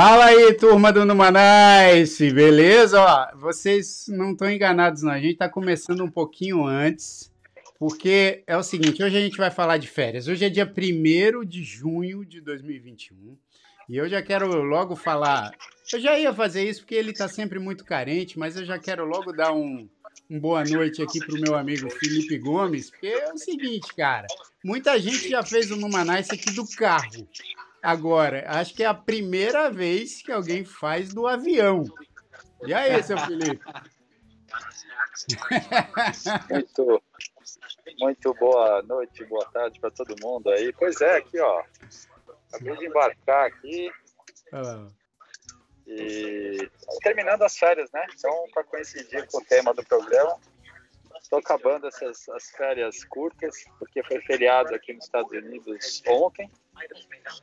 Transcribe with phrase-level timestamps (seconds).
[0.00, 3.02] Fala aí, turma do Numanice, beleza?
[3.02, 5.10] Ó, vocês não estão enganados, não.
[5.10, 7.32] A gente está começando um pouquinho antes,
[7.80, 10.28] porque é o seguinte: hoje a gente vai falar de férias.
[10.28, 13.36] Hoje é dia 1 de junho de 2021
[13.88, 15.50] e eu já quero logo falar.
[15.92, 19.04] Eu já ia fazer isso porque ele está sempre muito carente, mas eu já quero
[19.04, 19.88] logo dar um,
[20.30, 24.28] um boa noite aqui para o meu amigo Felipe Gomes, porque é o seguinte, cara:
[24.64, 27.26] muita gente já fez o Numanice aqui do carro.
[27.82, 31.84] Agora, acho que é a primeira vez que alguém faz do avião.
[32.66, 33.64] E aí, seu Felipe?
[36.50, 37.02] Muito,
[37.98, 40.72] muito boa noite, boa tarde para todo mundo aí.
[40.72, 41.62] Pois é, aqui ó,
[42.52, 43.90] acabei de embarcar aqui
[44.52, 44.88] ah.
[45.86, 46.70] e
[47.02, 48.06] terminando as férias, né?
[48.14, 50.38] Então, para coincidir com o tema do programa,
[51.20, 56.50] estou acabando essas as férias curtas porque foi feriado aqui nos Estados Unidos ontem.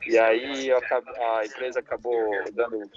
[0.06, 2.90] E aí a empresa acabou dando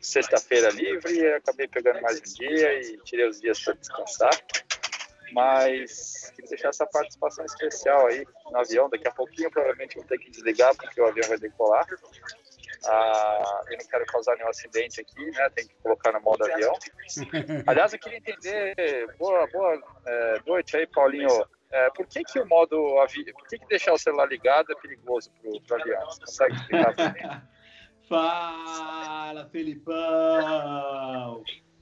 [0.00, 4.32] sexta-feira livre, e acabei pegando mais um dia e tirei os dias para descansar.
[5.32, 8.88] Mas queria deixar essa participação especial aí no avião.
[8.88, 11.86] Daqui a pouquinho provavelmente vou ter que desligar porque o avião vai decolar.
[12.84, 15.48] Ah, eu não quero causar nenhum acidente aqui, né?
[15.50, 16.74] Tem que colocar no modo avião.
[17.66, 19.06] Aliás, eu queria entender.
[19.18, 21.46] Boa, boa é, noite aí, Paulinho.
[21.72, 23.24] É, por que, que o modo avi...
[23.32, 25.30] por que, que deixar o celular ligado é perigoso
[25.66, 26.04] para o avião?
[26.04, 27.42] Você consegue explicar para?
[28.08, 29.94] Fala, Felipão!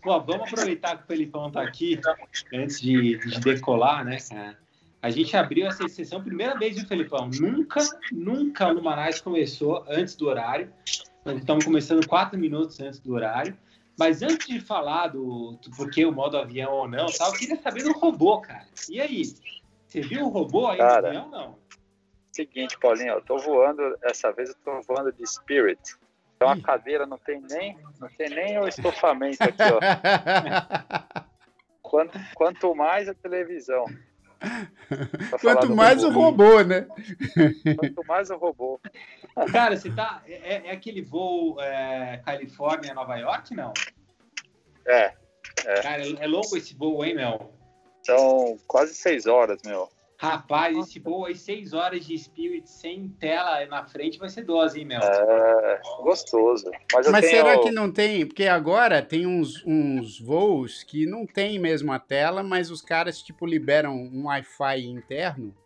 [0.01, 2.01] Pô, vamos aproveitar que o Felipão está aqui
[2.55, 4.17] antes de, de decolar, né?
[5.03, 7.29] A gente abriu essa sessão, primeira vez, viu, Felipão?
[7.41, 7.81] Nunca,
[8.13, 10.73] nunca o Numanais começou antes do horário.
[11.27, 13.57] Estamos começando quatro minutos antes do horário.
[13.99, 17.61] Mas antes de falar do, do porquê o modo avião ou não, tal, eu queria
[17.61, 18.67] saber do robô, cara.
[18.89, 19.23] E aí?
[19.91, 21.59] Você viu o robô aí Cara, no avião, não?
[22.31, 25.97] Seguinte, Paulinho, eu tô voando, essa vez eu tô voando de Spirit.
[26.37, 29.81] Então a cadeira não tem nem, não tem nem o estofamento aqui, ó.
[31.83, 33.85] quanto, quanto mais a televisão.
[35.41, 36.19] Quanto mais robô.
[36.19, 36.87] o robô, né?
[37.77, 38.81] Quanto mais o robô.
[39.53, 40.23] Cara, você tá.
[40.27, 43.75] É, é aquele voo é, Califórnia-Nova York, não?
[44.87, 45.13] É.
[45.67, 45.83] é.
[45.83, 47.60] Cara, é longo esse voo, hein, Mel?
[48.03, 49.89] São quase seis horas, meu.
[50.21, 54.79] Rapaz, esse voo aí, seis horas de Spirit sem tela na frente vai ser dose,
[54.79, 55.01] hein, meu?
[55.01, 56.71] É, gostoso.
[56.93, 57.37] Mas, Mas tenho...
[57.39, 58.27] será que não tem?
[58.27, 63.23] Porque agora tem uns, uns voos que não tem mesmo a tela, mas os caras,
[63.23, 65.57] tipo, liberam um Wi-Fi interno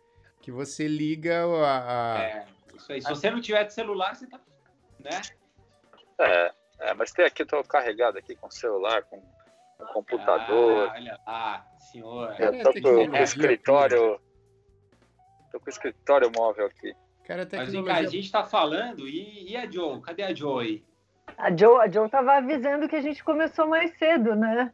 [0.41, 2.23] que você liga a...
[2.23, 2.45] É,
[2.77, 3.01] isso aí.
[3.01, 4.39] Se você não tiver de celular, você tá...
[4.99, 5.21] né?
[6.17, 9.21] É, é mas tem aqui, eu tô carregado aqui com celular, com,
[9.77, 10.89] com computador.
[10.89, 11.65] Ah, olha lá
[11.95, 12.35] senhor.
[12.39, 14.19] Eu tô com o escritório.
[15.51, 16.93] Tô com o escritório móvel aqui.
[17.23, 19.99] Cara, Mas a gente tá falando, e, e, a Joe?
[19.99, 20.83] Cadê a Joe aí?
[21.37, 24.71] A Joe, a Joe tava avisando que a gente começou mais cedo, né?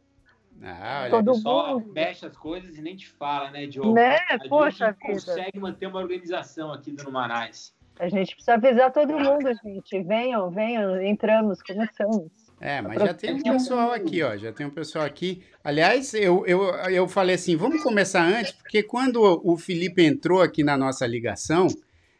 [0.62, 1.92] Ah, olha, Todo só mundo.
[1.92, 3.90] mexe as coisas e nem te fala, né, Joe?
[3.92, 4.16] Né?
[4.28, 5.14] A Poxa gente vida.
[5.14, 7.74] consegue manter uma organização aqui do Numanais.
[7.98, 10.02] A gente precisa avisar todo mundo, gente.
[10.02, 12.30] Venham, venham, entramos, começamos.
[12.64, 14.36] É, mas já tem um pessoal aqui, ó.
[14.36, 15.42] Já tem um pessoal aqui.
[15.64, 20.62] Aliás, eu, eu, eu falei assim: vamos começar antes, porque quando o Felipe entrou aqui
[20.62, 21.66] na nossa ligação,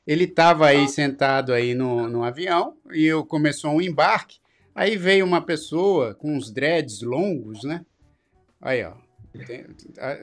[0.05, 4.41] ele estava aí sentado aí no, no avião e eu começou um embarque.
[4.75, 7.87] Aí veio uma pessoa com uns dreads longos, né?
[8.61, 8.95] Aí, ó.
[9.47, 9.65] Tem,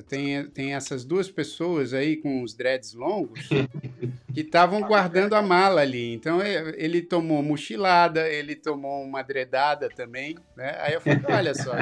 [0.07, 3.49] tem, tem, essas duas pessoas aí com os dreads longos
[4.31, 6.13] que estavam guardando a mala ali.
[6.13, 10.77] Então ele tomou mochilada, ele tomou uma dredada também, né?
[10.79, 11.73] Aí eu falei, olha só,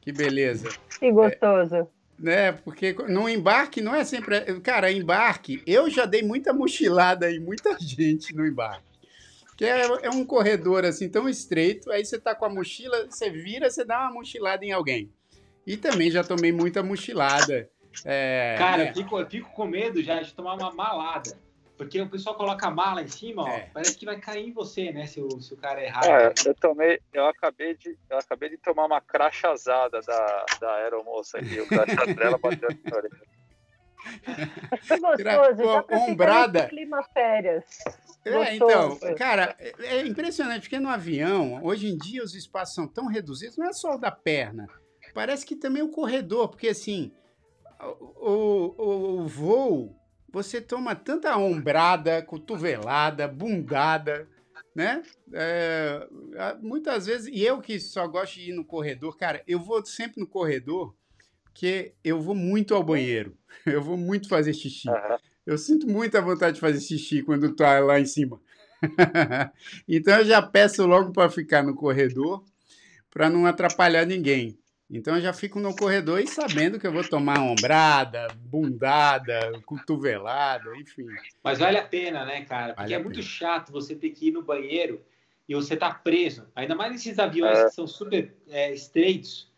[0.00, 0.68] que beleza.
[1.00, 1.76] Que gostoso.
[1.76, 1.86] É,
[2.22, 2.52] né?
[2.52, 4.60] Porque no embarque não é sempre.
[4.60, 8.92] Cara, embarque, eu já dei muita mochilada em muita gente no embarque.
[9.56, 13.28] Que é, é um corredor assim tão estreito, aí você tá com a mochila, você
[13.30, 15.10] vira, você dá uma mochilada em alguém.
[15.66, 17.70] E também já tomei muita mochilada.
[18.04, 18.90] É, Cara, né?
[18.90, 21.36] eu, fico, eu fico com medo já de tomar uma malada.
[21.76, 23.70] Porque o pessoal coloca a mala em cima, ó, é.
[23.72, 25.06] parece que vai cair em você, né?
[25.06, 26.04] Se o, se o cara errar.
[26.04, 31.38] É, eu tomei, eu acabei de, eu acabei de tomar uma crachazada da, da aeromoça
[31.38, 31.60] aqui.
[31.60, 33.32] O crachá dela bateu na orelha.
[34.82, 36.66] Que gostoso, já ombrada.
[36.68, 37.64] clima férias.
[38.24, 43.06] É, então, cara, é impressionante, porque no avião, hoje em dia os espaços são tão
[43.06, 44.68] reduzidos, não é só o da perna
[45.14, 47.12] parece que também o corredor, porque assim,
[48.20, 49.96] o, o, o voo,
[50.30, 54.28] você toma tanta ombrada, cotovelada, bundada,
[54.74, 55.02] né?
[55.32, 56.08] É,
[56.60, 60.20] muitas vezes, e eu que só gosto de ir no corredor, cara, eu vou sempre
[60.20, 60.94] no corredor,
[61.44, 63.36] porque eu vou muito ao banheiro,
[63.66, 64.88] eu vou muito fazer xixi.
[64.88, 65.16] Uhum.
[65.44, 68.40] Eu sinto muita vontade de fazer xixi quando tá lá em cima.
[69.86, 72.44] então eu já peço logo para ficar no corredor,
[73.10, 74.58] para não atrapalhar ninguém.
[74.92, 80.76] Então eu já fico no corredor e sabendo que eu vou tomar ombrada, bundada, cotovelada,
[80.76, 81.06] enfim.
[81.42, 82.74] Mas vale a pena, né, cara?
[82.74, 83.26] Porque vale é muito pena.
[83.26, 85.02] chato você ter que ir no banheiro
[85.48, 86.46] e você tá preso.
[86.54, 87.64] Ainda mais nesses aviões é.
[87.64, 89.50] que são super é, estreitos.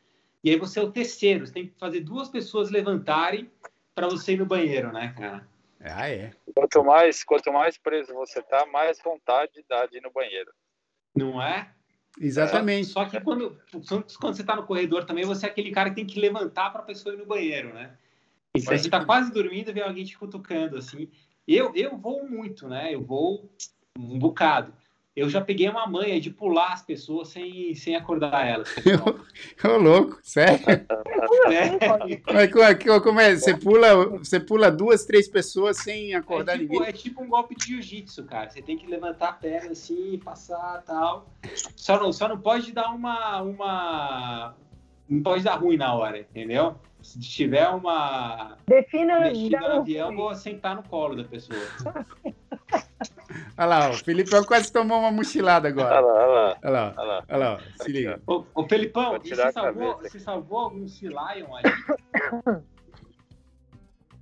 [0.44, 1.44] E aí você é o terceiro.
[1.44, 3.50] Você tem que fazer duas pessoas levantarem
[3.92, 5.48] para você ir no banheiro, né, cara?
[5.80, 6.30] Ah, é.
[6.54, 10.52] Quanto mais, quanto mais preso você tá, mais vontade dá de ir no banheiro.
[11.14, 11.68] Não é?
[12.20, 12.88] Exatamente.
[12.88, 13.58] Só, só que quando,
[14.20, 16.80] quando você está no corredor também, você é aquele cara que tem que levantar para
[16.80, 17.96] a pessoa ir no banheiro, né?
[18.56, 21.08] E se você está quase dormindo, vem alguém te cutucando, assim.
[21.46, 22.94] Eu, eu vou muito, né?
[22.94, 23.50] Eu vou
[23.98, 24.72] um bocado.
[25.16, 28.68] Eu já peguei uma manha de pular as pessoas sem, sem acordar elas.
[29.64, 30.58] Ô, louco, sério?
[30.66, 31.78] É.
[32.32, 32.52] Mas
[32.82, 33.36] como, como é?
[33.36, 36.88] Você pula, você pula duas, três pessoas sem acordar é tipo, ninguém?
[36.88, 38.50] É tipo um golpe de jiu-jitsu, cara.
[38.50, 41.30] Você tem que levantar a perna assim, passar tal.
[41.76, 44.54] Só não, só não pode dar uma, uma.
[45.08, 46.74] Não pode dar ruim na hora, entendeu?
[47.00, 48.58] Se tiver uma.
[48.66, 51.60] Defina mexida no avião, vou sentar no colo da pessoa.
[53.56, 55.96] Olha lá, o Felipão quase tomou uma mochilada agora.
[55.96, 56.58] Olha lá, olha lá.
[56.62, 57.60] Olha lá, olha lá, olha lá.
[57.80, 58.20] se liga.
[58.26, 61.62] Ô, ô Felipão, você salvou, você salvou algum Sea Lion aí?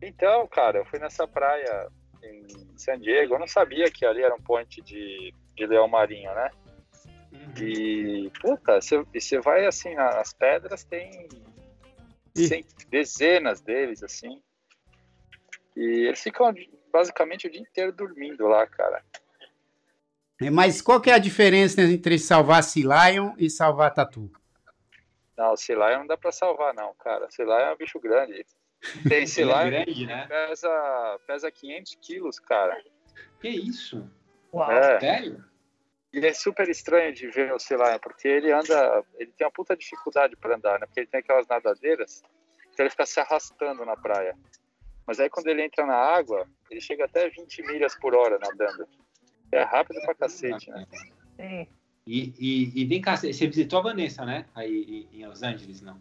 [0.03, 1.89] Então, cara, eu fui nessa praia
[2.25, 2.45] em
[2.77, 6.51] San Diego, eu não sabia que ali era um ponte de, de leão marinho, né?
[7.33, 7.65] Uhum.
[7.65, 11.29] E, puta, você vai assim, nas pedras tem
[12.91, 14.43] dezenas deles, assim.
[15.77, 16.53] E eles ficam
[16.93, 19.03] basicamente o dia inteiro dormindo lá, cara.
[20.41, 24.31] É, mas qual que é a diferença entre salvar Sea Lion e salvar Tatu?
[25.37, 27.31] Não, Sea Lion não dá pra salvar, não, cara.
[27.31, 28.45] Sea Lion é um bicho grande.
[29.09, 30.27] Tem Sea Lion é grande, né?
[30.27, 32.83] pesa, pesa 500 quilos, cara.
[33.41, 34.09] Que isso?
[34.53, 35.01] Uau, é.
[35.01, 35.45] sério?
[36.13, 39.53] E é super estranho de ver o Sea Lion, porque ele anda, ele tem uma
[39.53, 40.87] puta dificuldade para andar, né?
[40.87, 42.23] Porque ele tem aquelas nadadeiras,
[42.73, 44.37] então ele fica se arrastando na praia.
[45.07, 48.87] Mas aí quando ele entra na água, ele chega até 20 milhas por hora nadando.
[49.51, 50.87] É rápido pra cacete, né?
[51.37, 51.67] Sim.
[52.07, 54.47] E, e, e vem cá, você visitou a Vanessa, né?
[54.55, 56.01] Aí em Los Angeles, não?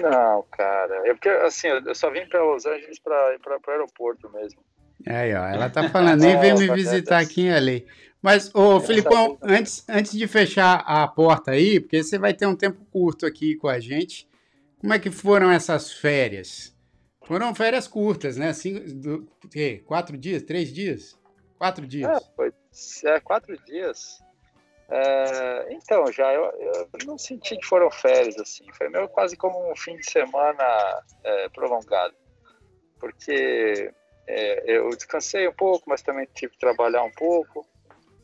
[0.00, 1.06] Não, cara.
[1.06, 4.60] Eu, porque, assim, eu só vim para Los Angeles para ir para o aeroporto mesmo.
[5.06, 7.82] Aí, ó, ela tá falando, nem veio me visitar aqui em LA.
[8.22, 12.54] Mas, ô, Filipão, antes, antes de fechar a porta aí, porque você vai ter um
[12.54, 14.28] tempo curto aqui com a gente,
[14.78, 16.71] como é que foram essas férias?
[17.32, 18.52] Foram férias curtas, né?
[18.52, 19.82] Cinco, do, quê?
[19.86, 20.42] Quatro dias?
[20.42, 21.18] Três dias?
[21.56, 22.10] Quatro dias.
[22.10, 22.52] É, foi
[23.06, 24.22] é, quatro dias.
[24.90, 28.66] É, então, já eu, eu, não senti que foram férias, assim.
[28.74, 32.14] Foi meio quase como um fim de semana é, prolongado.
[33.00, 33.90] Porque
[34.26, 37.66] é, eu descansei um pouco, mas também tive que trabalhar um pouco.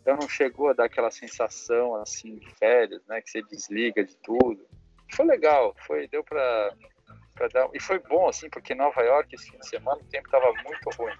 [0.02, 3.22] Então não chegou a dar aquela sensação, assim, de férias, né?
[3.22, 4.68] Que você desliga de tudo.
[5.14, 6.74] Foi legal, foi, deu para
[7.52, 7.68] dar...
[7.72, 10.90] E foi bom, assim, porque Nova York, esse fim de semana, o tempo estava muito
[10.96, 11.14] ruim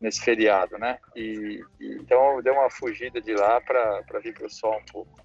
[0.00, 0.98] nesse feriado, né?
[1.14, 5.20] E, e então deu uma fugida de lá para vir para o sol um pouco.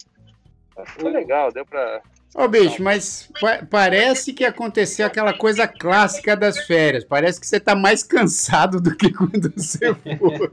[0.86, 2.02] Foi legal, deu para.
[2.36, 3.32] Ô, oh, bicho, mas
[3.70, 7.06] parece que aconteceu aquela coisa clássica das férias.
[7.06, 10.50] Parece que você tá mais cansado do que quando você foi.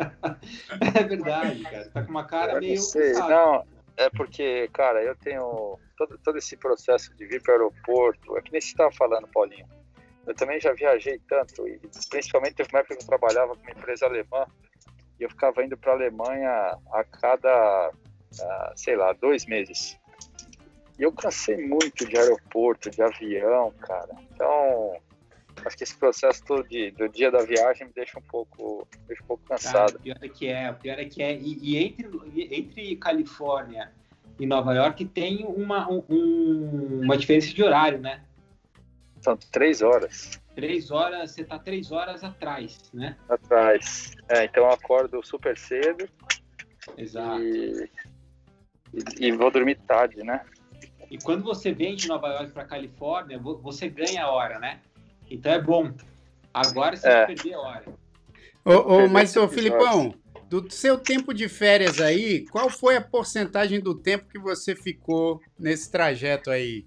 [0.96, 1.90] é verdade, cara.
[1.90, 2.80] Tá com uma cara meio.
[3.14, 3.66] Não, não,
[3.98, 8.38] é porque, cara, eu tenho todo, todo esse processo de vir para o aeroporto.
[8.38, 9.66] É que nem você estava falando, Paulinho
[10.28, 13.70] eu também já viajei tanto, e principalmente teve uma época que eu trabalhava com uma
[13.70, 14.46] empresa alemã,
[15.18, 19.98] e eu ficava indo para a Alemanha a cada, uh, sei lá, dois meses.
[20.98, 24.14] E eu cansei muito de aeroporto, de avião, cara.
[24.30, 25.00] Então,
[25.64, 29.22] acho que esse processo todo de, do dia da viagem me deixa um pouco, deixa
[29.22, 29.92] um pouco cansado.
[29.92, 31.34] Cara, o pior é que é, o pior é que é.
[31.34, 33.90] E, e entre, entre Califórnia
[34.38, 38.22] e Nova York tem uma, um, uma diferença de horário, né?
[39.20, 40.40] São três horas.
[40.54, 43.16] Três horas, você tá três horas atrás, né?
[43.28, 44.14] Atrás.
[44.28, 46.08] É, então eu acordo super cedo.
[46.96, 47.42] Exato.
[47.42, 47.90] E,
[48.94, 50.44] e, e vou dormir tarde, né?
[51.10, 54.80] E quando você vem de Nova York para Califórnia, você ganha a hora, né?
[55.30, 55.92] Então é bom.
[56.52, 57.16] Agora você é.
[57.16, 57.84] vai perder a hora.
[58.64, 60.14] Ô, ô, mas, ô, Filipão,
[60.48, 65.40] do seu tempo de férias aí, qual foi a porcentagem do tempo que você ficou
[65.58, 66.86] nesse trajeto aí?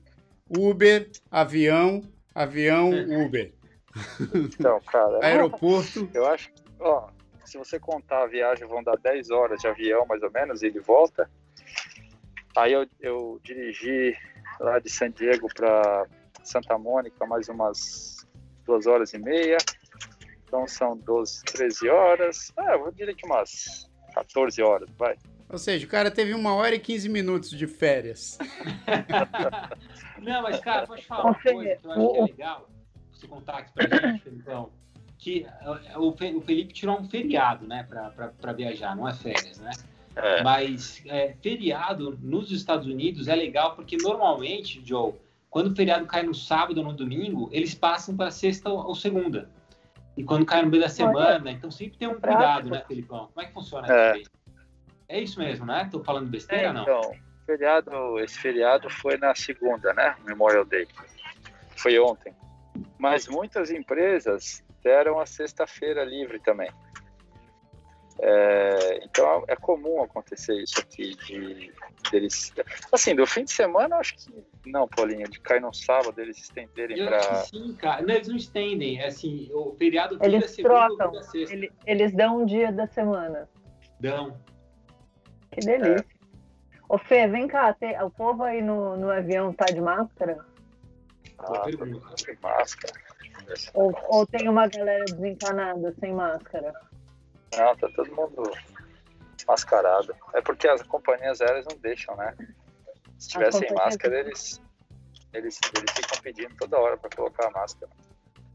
[0.50, 2.02] Uber, avião,
[2.34, 3.26] Avião, é.
[3.26, 3.54] Uber.
[4.34, 5.20] Então, cara.
[5.24, 6.10] Aeroporto.
[6.14, 7.10] Eu acho que, ó,
[7.46, 10.72] se você contar a viagem, vão dar 10 horas de avião, mais ou menos, e
[10.72, 11.30] de volta.
[12.56, 14.16] Aí eu, eu dirigi
[14.60, 16.06] lá de San Diego para
[16.44, 18.26] Santa Mônica, mais umas
[18.66, 19.58] duas horas e meia.
[20.52, 22.52] Então são 12, 13 horas.
[22.60, 25.16] É, eu vou dizer que umas 14 horas, vai.
[25.48, 28.38] Ou seja, o cara teve uma hora e 15 minutos de férias.
[30.22, 32.70] Não, mas, cara, pode falar uma coisa que eu acho que é legal,
[33.14, 34.70] você contar aqui pra gente, então,
[35.18, 39.72] que é, o Felipe tirou um feriado, né, para viajar, não é férias, né?
[40.18, 40.44] É.
[40.44, 45.14] Mas é, feriado nos Estados Unidos é legal porque normalmente, Joe,
[45.50, 49.50] quando o feriado cai no sábado ou no domingo, eles passam para sexta ou segunda.
[50.18, 53.30] E quando cai no meio da semana, então sempre tem um cuidado, né, Felipão?
[53.34, 54.24] Como é que funciona é.
[55.08, 55.88] É isso mesmo, né?
[55.92, 56.84] Tô falando besteira é, não?
[56.84, 57.02] Então,
[57.46, 60.16] feriado, esse feriado foi na segunda, né?
[60.26, 60.88] Memorial Day.
[61.76, 62.34] Foi ontem.
[62.98, 66.72] Mas muitas empresas deram a sexta-feira livre também.
[68.20, 71.74] É, então é comum acontecer isso aqui de
[72.12, 72.54] deles.
[72.92, 74.32] Assim, do fim de semana, acho que
[74.66, 77.22] não, Paulinho, de cair no sábado, eles estenderem para.
[77.46, 78.02] Sim, cara.
[78.02, 79.00] Não, eles não estendem.
[79.00, 81.12] É assim, o feriado eles trocam.
[81.34, 83.50] Eles, eles dão um dia da semana.
[84.00, 84.38] Dão.
[85.52, 86.06] Que delícia.
[86.18, 86.22] É.
[86.88, 90.38] Ô Fê, vem cá, tem, o povo aí no, no avião tá de máscara?
[91.40, 92.94] Ah, tá de máscara.
[93.74, 96.74] Ou, ou tem uma galera desencanada sem máscara?
[97.58, 98.52] Não, tá todo mundo
[99.48, 100.16] mascarado.
[100.34, 102.36] É porque as companhias aéreas não deixam, né?
[103.22, 104.60] Se tivessem máscara, eles,
[105.32, 107.92] eles, eles ficam pedindo toda hora para colocar a máscara.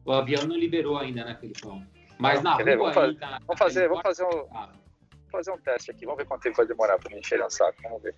[0.04, 1.86] O avião não liberou ainda, né, Felipão?
[2.18, 4.72] Mas na rua vamos, fazer, vamos fazer, vamos fazer um, ah.
[5.30, 6.04] fazer um teste aqui.
[6.04, 7.80] Vamos ver quanto tempo vai demorar para me encher um saco.
[7.84, 8.16] Vamos ver.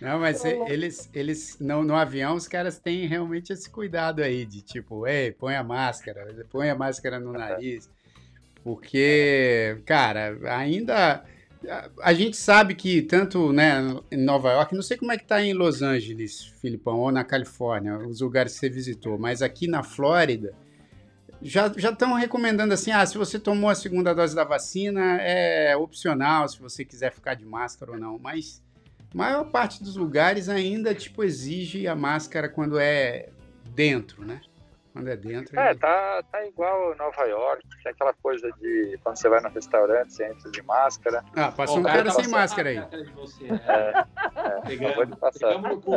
[0.00, 4.62] Não, mas eles, eles não, no avião, os caras têm realmente esse cuidado aí de
[4.62, 7.88] tipo, ei, põe a máscara, põe a máscara no nariz.
[8.64, 11.24] Porque, cara, ainda.
[12.00, 15.42] A gente sabe que tanto né, em Nova York, não sei como é que tá
[15.42, 19.82] em Los Angeles, Filipão, ou na Califórnia, os lugares que você visitou, mas aqui na
[19.82, 20.54] Flórida,
[21.42, 26.48] já estão recomendando assim: ah, se você tomou a segunda dose da vacina, é opcional
[26.48, 28.18] se você quiser ficar de máscara ou não.
[28.18, 28.62] Mas
[29.14, 33.30] maior parte dos lugares ainda, tipo, exige a máscara quando é
[33.74, 34.40] dentro, né?
[34.92, 35.58] Quando é dentro.
[35.58, 40.12] É, tá, tá igual Nova York, é aquela coisa de quando você vai no restaurante,
[40.12, 41.24] você entra de máscara.
[41.34, 42.80] Ah, passou um cara, cara sem máscara aí.
[43.14, 43.60] Você, né?
[43.66, 44.04] é,
[44.40, 45.94] é, pegamos, pegamos no cu.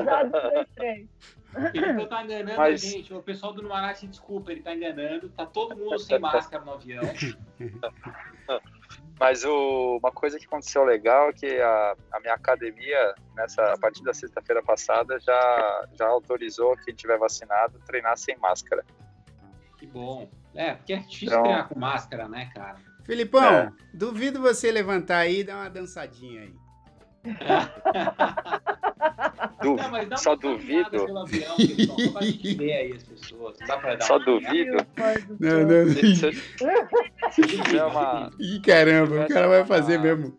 [1.73, 2.83] Ele tá enganando Mas...
[2.83, 3.13] a gente.
[3.13, 5.29] O pessoal do Numará se desculpa, ele tá enganando.
[5.29, 7.03] Tá todo mundo sem máscara no avião.
[9.21, 13.77] Mas o, uma coisa que aconteceu legal é que a, a minha academia, nessa, a
[13.77, 18.83] partir da sexta-feira passada, já, já autorizou quem tiver vacinado treinar sem máscara.
[19.77, 20.27] Que bom.
[20.55, 21.43] É, porque é difícil então...
[21.43, 22.77] treinar com máscara, né, cara?
[23.05, 23.71] Filipão, é.
[23.93, 26.55] duvido você levantar aí e dar uma dançadinha aí.
[29.61, 29.75] Du...
[29.75, 31.17] Não, só duvido.
[31.19, 31.55] Avião,
[34.01, 34.77] só duvido.
[35.39, 35.85] Não, não.
[37.93, 38.31] não.
[38.39, 40.35] Ih, caramba, o cara vai fazer mesmo.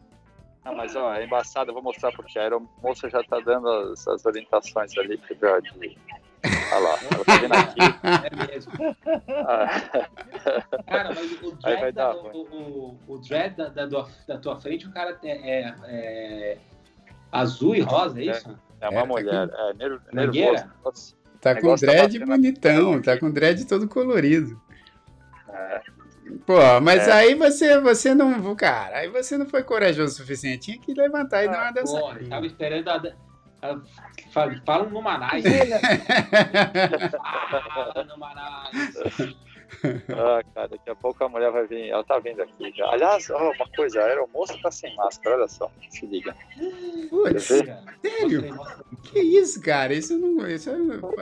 [0.64, 4.06] Não, mas ó, é embaçado, eu vou mostrar porque a aeromoça já tá dando as,
[4.06, 5.96] as orientações ali pro George.
[6.72, 7.80] Olha lá, ela tá vendo aqui.
[8.26, 8.72] É mesmo.
[9.46, 9.80] Ah.
[10.86, 14.92] Cara, mas o dread, da, o, o, o dread da, da, da, tua frente, o
[14.92, 16.58] cara é, é
[17.32, 18.50] azul e rosa, é isso?
[18.80, 19.62] É, é uma é, mulher, tá com...
[19.62, 20.64] é ner nervoso.
[21.40, 24.60] Tá com dread tá bonitão, tá com dread todo colorido.
[25.48, 25.80] É.
[26.46, 27.12] Pô, mas é.
[27.12, 28.54] aí você, você não.
[28.54, 30.66] Cara, aí você não foi corajoso o suficiente.
[30.66, 31.98] Tinha que levantar e ah, dar uma dança.
[31.98, 33.02] Porra, tava esperando a.
[34.64, 35.44] Fala no Manais.
[37.74, 39.36] Fala no Manais.
[40.10, 41.88] ah, cara, daqui a pouco a mulher vai vir.
[41.88, 42.86] Ela tá vindo aqui já.
[42.90, 45.70] Aliás, ó, uma coisa, a aeromoça tá sem máscara, olha só.
[45.90, 46.34] Se liga.
[47.10, 48.60] Putz, sério?
[49.02, 49.94] Que isso, cara?
[49.94, 50.46] Isso não.
[50.46, 50.74] Isso é,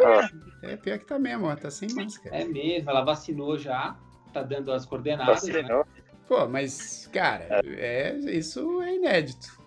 [0.04, 0.30] ah.
[0.62, 1.56] é pior que tá mesmo, ó.
[1.56, 2.36] Tá sem máscara.
[2.36, 3.96] É mesmo, ela vacinou já,
[4.32, 5.42] tá dando as coordenadas.
[5.44, 5.62] Né?
[5.62, 5.78] Vacinou.
[5.80, 6.02] Né?
[6.28, 8.14] Pô, mas, cara, é.
[8.16, 9.60] isso é inédito.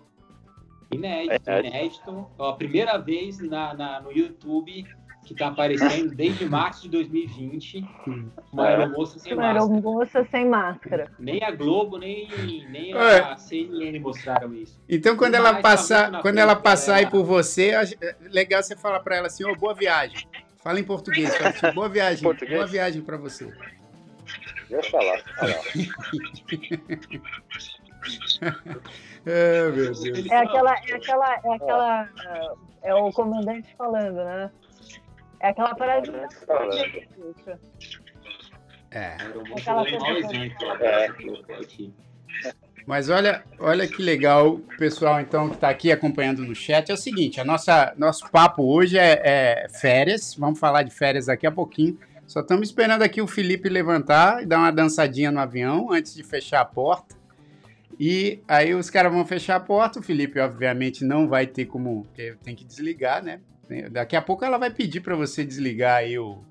[0.90, 2.30] Inédito, é inédito.
[2.38, 4.86] Ó, primeira vez na, na, no YouTube
[5.24, 7.84] que está aparecendo desde março de 2020.
[8.52, 8.76] Uma é.
[8.76, 9.64] aeromoça sem uma máscara.
[9.64, 11.10] aeromoça sem máscara.
[11.18, 12.28] Nem a Globo, nem,
[12.68, 14.78] nem a CNN mostraram isso.
[14.88, 19.16] Então, quando ela passar, quando ela passar aí por você, é legal você falar para
[19.16, 20.28] ela assim, ô, oh, boa viagem.
[20.62, 22.54] Fala em português, fala assim, boa viagem, português?
[22.54, 23.50] boa viagem para você.
[24.68, 25.14] Deixa lá.
[29.26, 30.04] é, meu Deus.
[30.04, 32.08] É aquela, é aquela, é aquela,
[32.82, 34.50] é o comandante falando, né?
[35.44, 36.26] É aquela parada.
[38.90, 39.16] É.
[39.58, 39.84] Aquela
[40.80, 41.08] é.
[42.86, 46.88] Mas olha, olha que legal, o pessoal então que está aqui acompanhando no chat.
[46.88, 50.34] É o seguinte, a nossa nosso papo hoje é, é, férias.
[50.34, 51.98] Vamos falar de férias daqui a pouquinho.
[52.26, 56.22] Só estamos esperando aqui o Felipe levantar e dar uma dançadinha no avião antes de
[56.22, 57.14] fechar a porta.
[58.00, 62.06] E aí os caras vão fechar a porta, o Felipe obviamente não vai ter como,
[62.42, 63.40] tem que desligar, né?
[63.90, 66.42] Daqui a pouco ela vai pedir para você desligar aí o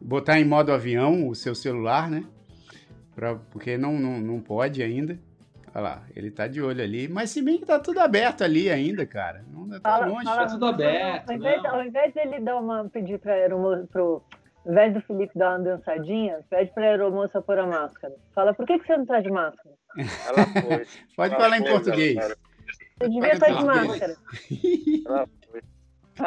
[0.00, 2.24] botar em modo avião o seu celular, né?
[3.14, 5.18] Pra, porque não, não, não pode ainda.
[5.74, 7.08] Olha lá, ele tá de olho ali.
[7.08, 9.44] Mas se bem que tá tudo aberto ali ainda, cara.
[9.50, 10.24] Não tá fala, longe.
[10.24, 11.30] Fala, tá tudo aberto.
[11.30, 14.22] Ao invés, ao invés dele dar uma, pedir pra aeromoça, pro,
[14.64, 18.14] ao invés do Felipe dar uma dançadinha, pede pra aeromoça pôr a máscara.
[18.34, 19.74] Fala, por que, que você não tá de máscara?
[19.96, 20.86] Ela foi.
[21.16, 22.36] Pode ela falar foi, em português.
[22.98, 24.16] Você devia estar de máscara.
[25.06, 25.28] Ela.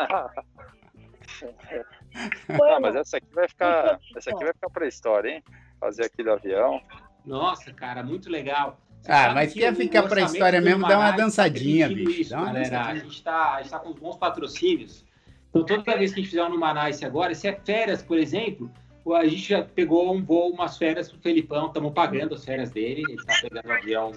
[2.50, 4.00] ah, mas essa aqui vai ficar.
[4.16, 5.44] Essa aqui vai ficar pra história, hein?
[5.80, 6.82] Fazer aqui do avião.
[7.26, 8.80] Nossa, cara, muito legal.
[9.02, 12.22] Você ah, mas quer ficar pra história mesmo, dá uma dançadinha, bicho.
[12.22, 12.70] Isso, dá uma galera.
[12.70, 12.92] Dançadinha.
[12.92, 15.06] A gente tá, a gente tá com bons patrocínios.
[15.50, 18.72] Então, toda vez que a gente fizer um Numanice agora, se é férias, por exemplo,
[19.16, 23.04] a gente já pegou um voo, umas férias pro Felipão, estamos pagando as férias dele,
[23.08, 24.12] ele tá pegando o avião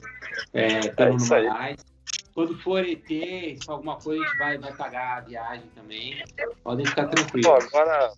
[0.53, 1.85] é, é no Numanice.
[2.35, 6.23] Quando for ET, se alguma coisa, a gente vai, vai pagar a viagem também.
[6.63, 7.47] Podem ficar tranquilos.
[7.47, 8.13] agora,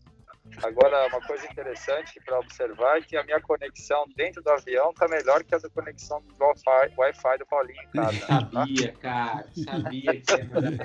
[0.62, 5.08] Agora, uma coisa interessante para observar é que a minha conexão dentro do avião está
[5.08, 6.92] melhor que a da conexão do Wi-Fi,
[7.24, 8.26] Wi do Paulinho em casa.
[8.26, 10.32] Sabia, cara, sabia que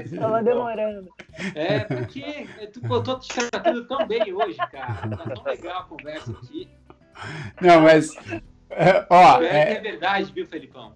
[0.03, 1.09] Estava demorando.
[1.53, 2.47] É, porque
[2.89, 5.09] eu tô te tratando tão bem hoje, cara.
[5.09, 6.69] Tá tão legal a conversa aqui.
[7.59, 8.15] Não, mas.
[8.69, 9.73] É, ó, é...
[9.73, 10.95] é verdade, viu, Felipão?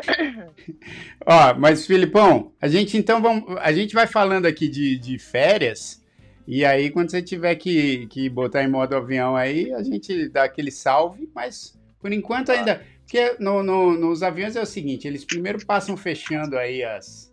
[1.26, 6.04] Ó, mas Filipão, a gente então vamos, a gente vai falando aqui de, de férias
[6.46, 10.44] e aí, quando você tiver que, que botar em modo avião aí, a gente dá
[10.44, 12.84] aquele salve, mas por enquanto ainda.
[13.00, 17.32] Porque no, no, nos aviões é o seguinte: eles primeiro passam fechando aí as,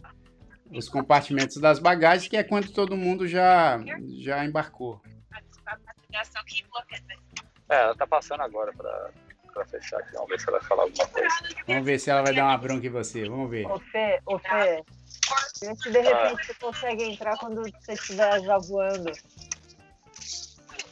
[0.71, 3.81] os compartimentos das bagagens, que é quando todo mundo já,
[4.19, 5.01] já embarcou.
[7.69, 9.11] É, ela tá passando agora para
[9.53, 10.13] para fechar aqui.
[10.13, 11.35] Vamos ver se ela vai falar alguma coisa.
[11.67, 13.29] Vamos ver se ela vai dar uma bronca em você.
[13.29, 13.65] Vamos ver.
[13.67, 14.83] Ô, Fê, ô, Fê.
[15.61, 16.43] Vê se de repente ah.
[16.43, 19.11] você consegue entrar quando você estiver já voando.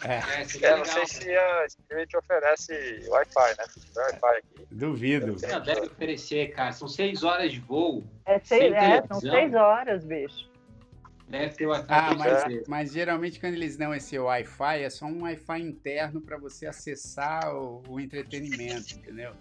[0.02, 0.13] É.
[0.13, 1.67] é, é não sei se a
[2.00, 2.74] gente oferece
[3.08, 3.65] Wi-Fi, né?
[3.67, 4.67] Se tiver Wi-Fi aqui.
[4.72, 5.36] Duvido.
[5.41, 6.72] Não, deve oferecer, cara.
[6.72, 8.04] São seis horas de voo.
[8.26, 10.48] É, seis, é são seis horas, bicho.
[11.30, 11.86] Deve ter Wi-Fi.
[11.89, 16.38] Ah, mas, mas, geralmente quando eles dão esse Wi-Fi, é só um Wi-Fi interno para
[16.38, 19.34] você acessar o, o, entretenimento, entendeu?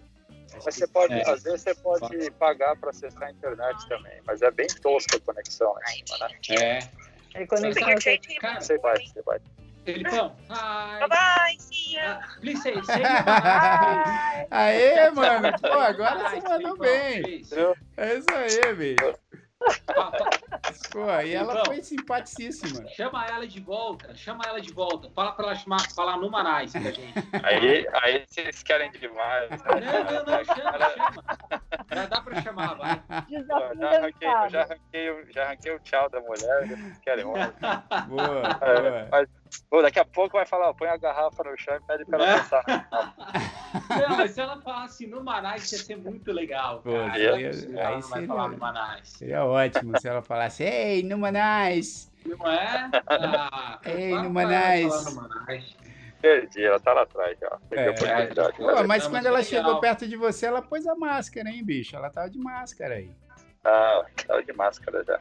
[0.53, 1.29] Mas você pode, é.
[1.29, 5.20] às vezes você pode pagar para acessar a internet também, mas é bem tosca a
[5.20, 6.29] conexão né?
[6.51, 6.79] É.
[7.35, 7.88] É conexão.
[8.40, 9.40] Cara, você vai, você vai.
[9.87, 10.37] Felipão.
[10.48, 12.40] Bye bye, see you.
[12.40, 13.03] Please say, say
[14.51, 15.59] Aê, mano.
[15.59, 17.42] Pô, agora você mandou bem.
[17.96, 19.18] É isso aí, bicho.
[20.92, 22.88] Pô, e ela então, foi simpaticíssima.
[22.88, 25.10] Chama ela de volta, chama ela de volta.
[25.10, 27.14] Fala pra ela chamar, falar no Marais pra gente.
[27.42, 29.50] Aí, aí vocês querem demais.
[29.50, 29.58] Né?
[29.66, 31.24] Não, não, não, chama, chama.
[31.90, 33.02] Já dá pra chamar, vai.
[33.46, 37.52] já arranquei, eu já arranquei, já arranquei o tchau da mulher, vocês querem mais.
[38.08, 39.08] Boa, é, boa.
[39.10, 39.28] Mas,
[39.68, 42.38] pô, daqui a pouco vai falar, põe a garrafa no chão e pede pra ela
[42.38, 42.64] passar.
[44.08, 46.80] Não, mas se ela falasse no Marais, ia ser muito legal.
[46.82, 47.12] Pô, cara.
[47.12, 48.58] Aí, aí, aí seria, falar no.
[49.04, 52.11] Seria ótimo se ela falasse, ei, no Manais.
[52.24, 52.90] Não é?
[53.06, 54.92] Ah, ei, no Manais.
[56.20, 57.58] Perdi, ela tá lá atrás já.
[57.70, 61.94] É, Pô, mas quando ela chegou perto de você, ela pôs a máscara, hein, bicho?
[61.94, 63.11] Ela tava de máscara aí.
[63.64, 65.20] Ah, tava de máscara já.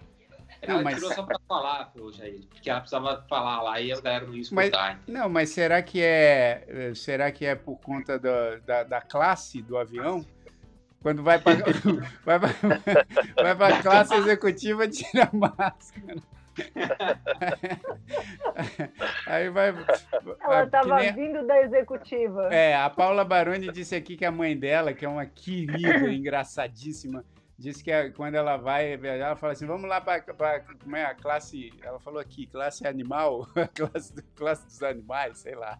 [0.61, 0.95] Ela não, mas...
[0.95, 4.41] tirou só pra falar, Jair, porque ela precisava falar lá e a galera não ia
[4.41, 4.99] escutar.
[5.05, 9.61] Mas, não, mas será que é será que é por conta da, da, da classe
[9.61, 10.25] do avião?
[11.01, 11.57] Quando vai para
[12.25, 12.49] vai pra,
[13.43, 16.21] vai pra classe executiva, tira a máscara.
[19.27, 19.69] Aí vai.
[20.41, 21.13] Ela estava nem...
[21.13, 22.51] vindo da executiva.
[22.51, 27.23] É, a Paula Baroni disse aqui que a mãe dela, que é uma querida, engraçadíssima,
[27.57, 31.15] disse que quando ela vai viajar, ela fala assim: vamos lá para como é a
[31.15, 31.71] classe.
[31.81, 35.79] Ela falou aqui, classe animal, classe, classe dos animais, sei lá.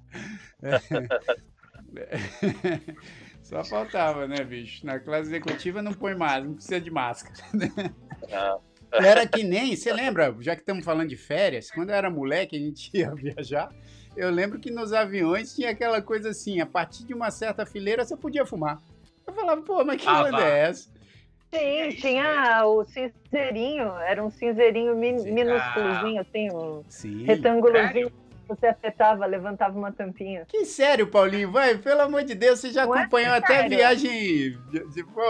[3.43, 4.85] Só faltava, né, bicho?
[4.85, 7.35] Na classe executiva não põe mais, não precisa de máscara.
[8.27, 8.57] Né?
[8.91, 12.55] Era que nem, você lembra, já que estamos falando de férias, quando eu era moleque,
[12.55, 13.69] a gente ia viajar,
[14.15, 18.03] eu lembro que nos aviões tinha aquela coisa assim, a partir de uma certa fileira
[18.03, 18.81] você podia fumar.
[19.25, 20.89] Eu falava, pô, mas que ah, onda é essa?
[21.53, 27.23] Sim, tinha o cinzeirinho, era um cinzeirinho min, minúsculozinho, assim, um Sim.
[27.25, 28.11] retângulozinho.
[28.47, 30.45] Você apertava, levantava uma tampinha.
[30.47, 31.51] Que sério, Paulinho?
[31.51, 34.57] Vai, pelo amor de Deus, você já Não é acompanhou é até viagem.
[34.71, 35.21] De, pô,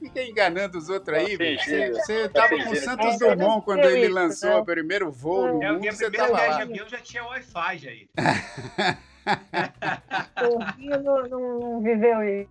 [0.00, 1.36] fica enganando os outros aí.
[1.36, 4.56] Você, você tava com o Santos Dumont quando ele isso, lançou né?
[4.56, 5.92] o primeiro voo no é, mundo.
[5.92, 8.08] Você viagem de avião já tinha Wi-Fi, aí.
[10.40, 10.58] o
[11.02, 12.50] não, não, não viveu isso.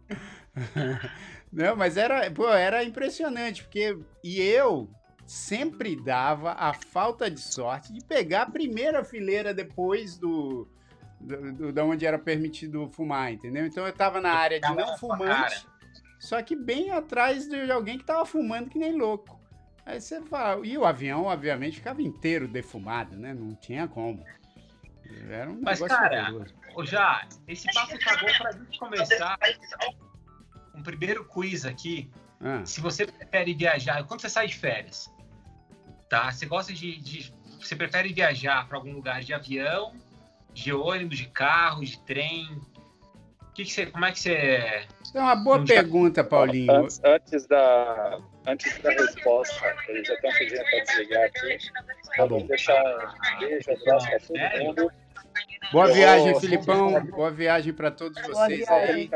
[1.53, 4.89] Não, mas era, pô, era impressionante, porque e eu
[5.25, 10.67] sempre dava a falta de sorte de pegar a primeira fileira depois do,
[11.21, 13.67] do, do da onde era permitido fumar, entendeu?
[13.67, 15.67] Então eu tava na área de não fumante,
[16.19, 19.39] só que bem atrás de alguém que tava fumando que nem louco.
[19.85, 23.33] Aí você fala, e o avião, obviamente, ficava inteiro defumado, né?
[23.33, 24.25] Não tinha como.
[25.29, 26.31] Era um Mas, cara,
[26.83, 29.37] já, esse papo tá bom pra gente começar
[30.73, 32.09] um primeiro quiz aqui.
[32.41, 32.65] Ah.
[32.65, 35.11] Se você prefere viajar, quando você sai de férias,
[36.09, 36.31] tá?
[36.31, 39.93] Você gosta de, de você prefere viajar para algum lugar de avião,
[40.53, 42.59] de ônibus, de carro, de trem?
[43.53, 44.33] Que que você, como é que você.
[45.13, 46.73] É uma boa pergunta, Paulinho.
[46.73, 51.57] Antes, antes, da, antes da resposta, eles já estão pedindo para desligar aqui.
[52.17, 52.45] Tá bom.
[52.47, 52.83] deixar
[53.35, 54.91] um beijo, abraço para todo mundo.
[55.71, 57.03] Boa viagem, Filipão.
[57.05, 59.09] Boa viagem para todos vocês aí.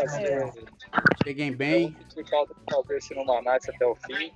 [1.23, 1.95] Cheguem bem.
[2.29, 4.31] Falta fazer esse Numanice até o fim.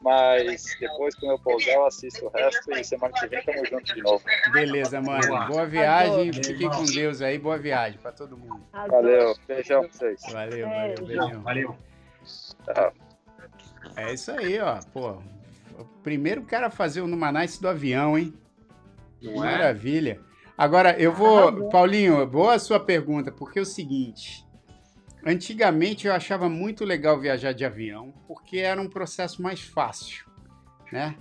[0.00, 3.94] Mas depois que eu pousar, eu assisto o resto e semana que vem tamo junto
[3.94, 4.24] de novo.
[4.52, 5.46] Beleza, mano.
[5.48, 6.32] Boa viagem.
[6.32, 7.38] Fiquem com Deus aí.
[7.38, 8.60] Boa viagem para todo mundo.
[8.72, 9.36] Valeu.
[9.46, 10.20] Beijão pra vocês.
[10.32, 11.04] Valeu, valeu.
[11.04, 11.42] Beijão.
[11.42, 11.76] Valeu.
[12.64, 12.92] Tchau.
[13.96, 14.80] É isso aí, ó.
[14.92, 15.22] Pô,
[15.78, 18.34] o primeiro cara a fazer o Numanice do avião, hein?
[19.22, 19.34] É?
[19.34, 20.20] Maravilha.
[20.56, 21.68] Agora, eu vou.
[21.68, 24.46] Paulinho, boa a sua pergunta, porque é o seguinte.
[25.24, 30.24] Antigamente eu achava muito legal viajar de avião, porque era um processo mais fácil,
[30.90, 31.16] né?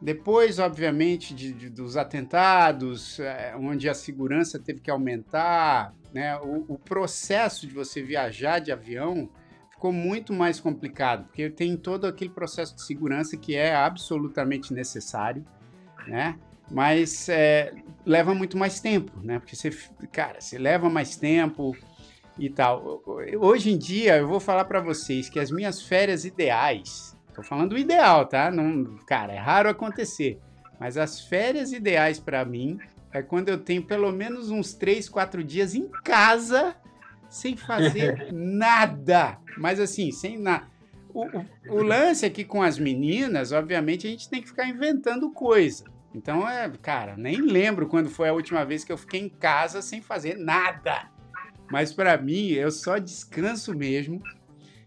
[0.00, 6.36] Depois, obviamente, de, de, dos atentados, é, onde a segurança teve que aumentar, né?
[6.38, 9.28] O, o, processo de você viajar de avião
[9.70, 15.44] ficou muito mais complicado, porque tem todo aquele processo de segurança que é absolutamente necessário,
[16.06, 16.38] né?
[16.70, 17.72] Mas é,
[18.04, 19.38] leva muito mais tempo, né?
[19.38, 19.70] Porque você,
[20.12, 21.76] cara, você leva mais tempo
[22.38, 23.02] e tal.
[23.38, 27.72] Hoje em dia, eu vou falar para vocês que as minhas férias ideais, tô falando
[27.72, 28.50] o ideal, tá?
[28.50, 30.38] Não, cara, é raro acontecer,
[30.78, 32.78] mas as férias ideais para mim
[33.12, 36.74] é quando eu tenho pelo menos uns 3, 4 dias em casa
[37.28, 39.38] sem fazer nada.
[39.56, 40.66] Mas assim, sem nada.
[41.12, 45.30] O, o, o, lance aqui com as meninas, obviamente, a gente tem que ficar inventando
[45.30, 45.84] coisa.
[46.14, 49.82] Então, é, cara, nem lembro quando foi a última vez que eu fiquei em casa
[49.82, 51.10] sem fazer nada.
[51.70, 54.22] Mas para mim, eu só descanso mesmo,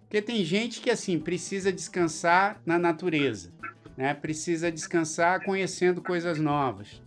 [0.01, 3.51] porque tem gente que assim precisa descansar na natureza,
[3.97, 4.13] né?
[4.13, 7.03] Precisa descansar conhecendo coisas novas.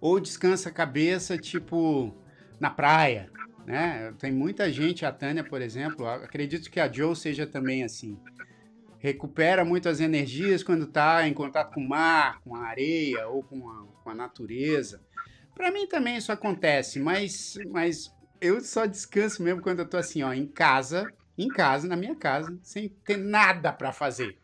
[0.00, 2.12] Ou descansa a cabeça tipo
[2.58, 3.30] na praia,
[3.64, 4.12] né?
[4.18, 8.18] Tem muita gente, a Tânia, por exemplo, acredito que a Joe seja também assim
[9.00, 13.42] recupera muito as energias quando está em contato com o mar, com a areia ou
[13.42, 15.02] com a, com a natureza.
[15.54, 20.22] Para mim também isso acontece, mas, mas eu só descanso mesmo quando eu estou assim,
[20.22, 24.38] ó, em casa, em casa, na minha casa, sem ter nada para fazer.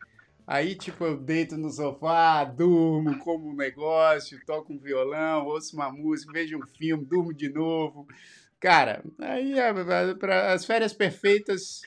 [0.45, 5.91] Aí, tipo, eu deito no sofá, durmo, como um negócio, toco um violão, ouço uma
[5.91, 8.07] música, vejo um filme, durmo de novo.
[8.59, 9.55] Cara, aí
[10.51, 11.81] as férias perfeitas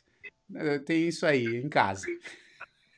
[0.55, 2.07] é, tem isso aí, em casa.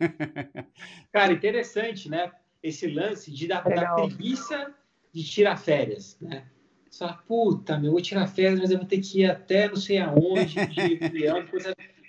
[1.13, 2.31] Cara, interessante, né?
[2.63, 4.75] Esse lance de dar, dar preguiça
[5.13, 6.45] de tirar férias, né?
[6.91, 9.77] Só, puta, meu, eu vou tirar férias, mas eu vou ter que ir até não
[9.77, 11.65] sei aonde, de depois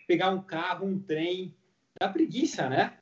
[0.06, 1.56] pegar um carro, um trem.
[1.99, 2.93] Dá preguiça, né?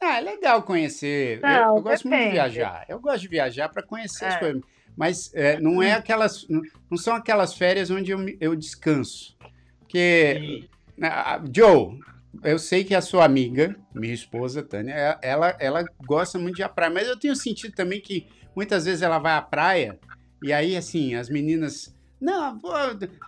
[0.00, 1.40] Ah, é legal conhecer.
[1.40, 2.84] Não, eu, eu gosto muito de viajar.
[2.88, 4.28] Eu gosto de viajar para conhecer é.
[4.28, 4.62] as coisas.
[4.96, 6.46] Mas é, não é aquelas.
[6.48, 9.36] Não são aquelas férias onde eu, eu descanso.
[9.80, 10.68] Porque.
[10.96, 11.10] Né,
[11.52, 11.98] Joe,
[12.42, 16.62] eu sei que a sua amiga, minha esposa, Tânia, é, ela, ela gosta muito de
[16.62, 19.98] ir à praia, mas eu tenho sentido também que muitas vezes ela vai à praia
[20.42, 21.94] e aí, assim, as meninas.
[22.20, 22.70] Não, pô,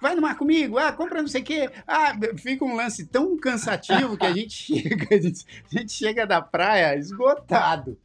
[0.01, 1.71] vai no mar comigo, ah, compra não sei o quê.
[1.87, 6.27] Ah, fica um lance tão cansativo que a gente chega, a gente, a gente chega
[6.27, 7.99] da praia esgotado.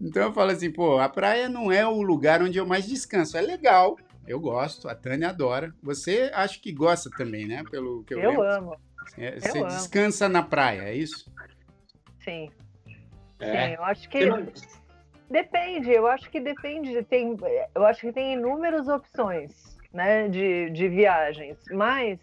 [0.00, 3.36] Então eu falo assim, pô, a praia não é o lugar onde eu mais descanso.
[3.36, 5.74] É legal, eu gosto, a Tânia adora.
[5.82, 7.62] Você acho que gosta também, né?
[7.70, 8.76] Pelo que eu, eu amo.
[9.18, 9.68] É, você amo.
[9.68, 11.30] descansa na praia, é isso?
[12.20, 12.50] Sim.
[13.38, 13.68] É.
[13.68, 14.18] Sim, eu acho que.
[15.30, 17.02] Depende, eu acho que depende.
[17.04, 17.36] Tem,
[17.74, 22.18] eu acho que tem inúmeras opções né, de, de viagens, mas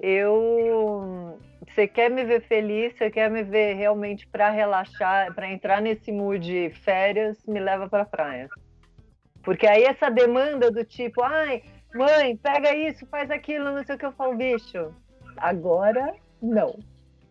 [0.00, 1.38] eu.
[1.68, 6.10] Você quer me ver feliz, você quer me ver realmente para relaxar, para entrar nesse
[6.10, 8.48] mood férias, me leva para praia.
[9.42, 11.62] Porque aí essa demanda do tipo, ai,
[11.94, 14.94] mãe, pega isso, faz aquilo, não sei o que eu falo, bicho,
[15.40, 16.78] Agora, não.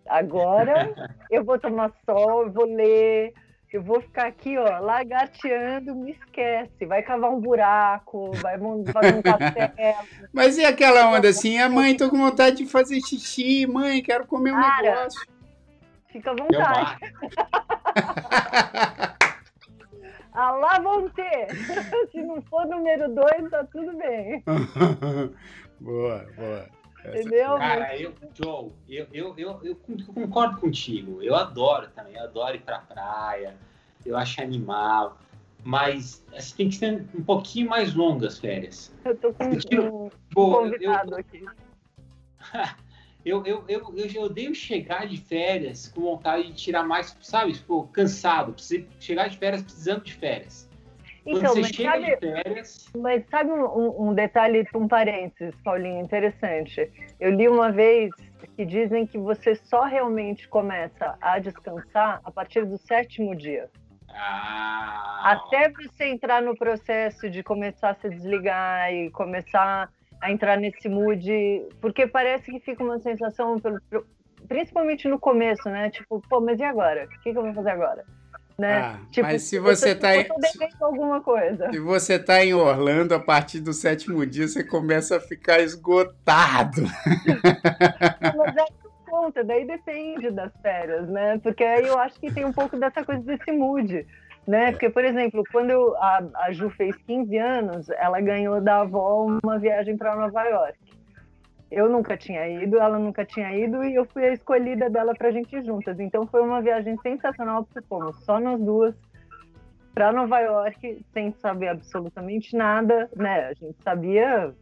[0.08, 0.94] Agora
[1.30, 3.34] eu vou tomar sol, eu vou ler,
[3.72, 6.86] eu vou ficar aqui, ó, lagarteando, me esquece.
[6.86, 8.58] Vai cavar um buraco, vai
[8.92, 10.08] fazer um castelo.
[10.32, 11.60] Mas e aquela onda assim?
[11.60, 15.28] A mãe, tô com vontade de fazer xixi, mãe, quero comer um Cara, negócio.
[16.08, 16.98] Fica à vontade.
[20.34, 21.48] A lá vão ter.
[22.12, 24.44] Se não for número dois, tá tudo bem.
[25.80, 26.77] boa, boa.
[27.08, 27.58] Entendeu?
[27.58, 29.76] Cara, eu, Joe, eu, eu, eu, eu,
[30.14, 31.22] concordo contigo.
[31.22, 33.56] Eu adoro também, eu adoro ir pra praia,
[34.06, 35.18] eu acho animal.
[35.64, 38.94] Mas assim, tem que ser um pouquinho mais longas as férias.
[39.04, 41.46] Eu tô com um, convidado eu, aqui.
[43.26, 47.54] eu, eu, eu, eu odeio chegar de férias com vontade de tirar mais, sabe?
[47.54, 48.56] Tipo, cansado.
[49.00, 50.67] Chegar de férias precisando de férias.
[51.28, 52.90] Então, mas sabe, férias...
[52.96, 56.90] mas sabe um, um, detalhe, um parênteses, Paulinho, interessante.
[57.20, 58.12] Eu li uma vez
[58.56, 63.70] que dizem que você só realmente começa a descansar a partir do sétimo dia.
[64.10, 65.34] Ah.
[65.34, 69.90] Até você entrar no processo de começar a se desligar e começar
[70.22, 71.30] a entrar nesse mood,
[71.82, 73.58] porque parece que fica uma sensação,
[74.48, 75.90] principalmente no começo, né?
[75.90, 77.06] Tipo, pô, mas e agora?
[77.06, 78.06] O que, que eu vou fazer agora?
[78.58, 78.80] Né?
[78.80, 80.28] Ah, tipo, mas se você está em...
[80.82, 81.70] alguma coisa.
[81.72, 86.82] Se você tá em Orlando, a partir do sétimo dia você começa a ficar esgotado.
[88.36, 88.66] mas é
[89.08, 91.40] conta, daí depende das férias, né?
[91.40, 94.06] Porque aí eu acho que tem um pouco dessa coisa desse mood.
[94.46, 94.72] Né?
[94.72, 99.26] Porque, por exemplo, quando eu, a, a Ju fez 15 anos, ela ganhou da avó
[99.26, 100.78] uma viagem para Nova York.
[101.70, 105.28] Eu nunca tinha ido, ela nunca tinha ido e eu fui a escolhida dela para
[105.28, 106.00] a gente ir juntas.
[106.00, 108.96] Então foi uma viagem sensacional porque fomos só nós duas
[109.94, 113.48] para Nova York sem saber absolutamente nada, né?
[113.48, 114.54] A gente sabia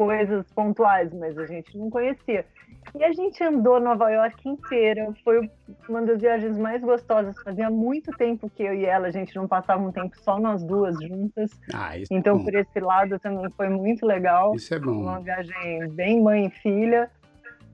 [0.00, 2.46] coisas pontuais, mas a gente não conhecia.
[2.94, 5.50] E a gente andou Nova York inteira, foi
[5.86, 7.36] uma das viagens mais gostosas.
[7.42, 10.64] Fazia muito tempo que eu e ela, a gente não passava um tempo só nós
[10.64, 11.50] duas juntas.
[11.74, 14.54] Ah, é então, é por esse lado também foi muito legal.
[14.54, 15.02] Isso é bom.
[15.02, 17.10] Uma viagem bem mãe e filha.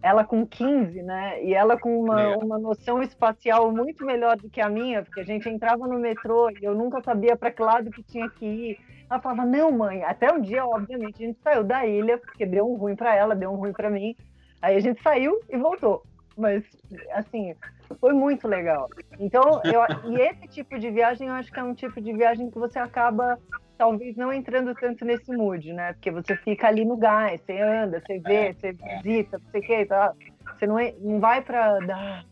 [0.06, 1.42] Ela com 15, né?
[1.42, 2.36] E ela com uma, é.
[2.36, 6.48] uma noção espacial muito melhor do que a minha, porque a gente entrava no metrô
[6.50, 8.78] e eu nunca sabia para que lado que tinha que ir.
[9.10, 10.04] Ela falava, não, mãe.
[10.04, 13.34] Até um dia, obviamente, a gente saiu da ilha, porque deu um ruim para ela,
[13.34, 14.14] deu um ruim para mim.
[14.62, 16.04] Aí a gente saiu e voltou.
[16.36, 16.62] Mas,
[17.10, 17.56] assim,
[18.00, 18.88] foi muito legal.
[19.18, 22.50] Então, eu, e esse tipo de viagem, eu acho que é um tipo de viagem
[22.50, 23.38] que você acaba,
[23.78, 25.92] talvez, não entrando tanto nesse mood, né?
[25.94, 29.64] Porque você fica ali no gás, você anda, você vê, você visita, não sei o
[29.64, 30.12] que, tá?
[30.56, 32.24] Você não, é, não vai para dar,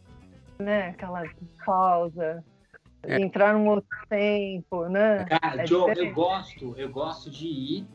[0.58, 1.22] né, aquela
[1.64, 2.44] pausa,
[3.02, 3.20] é.
[3.20, 5.24] entrar num outro tempo, né?
[5.24, 7.86] Cara, é Joe, eu gosto, eu gosto de ir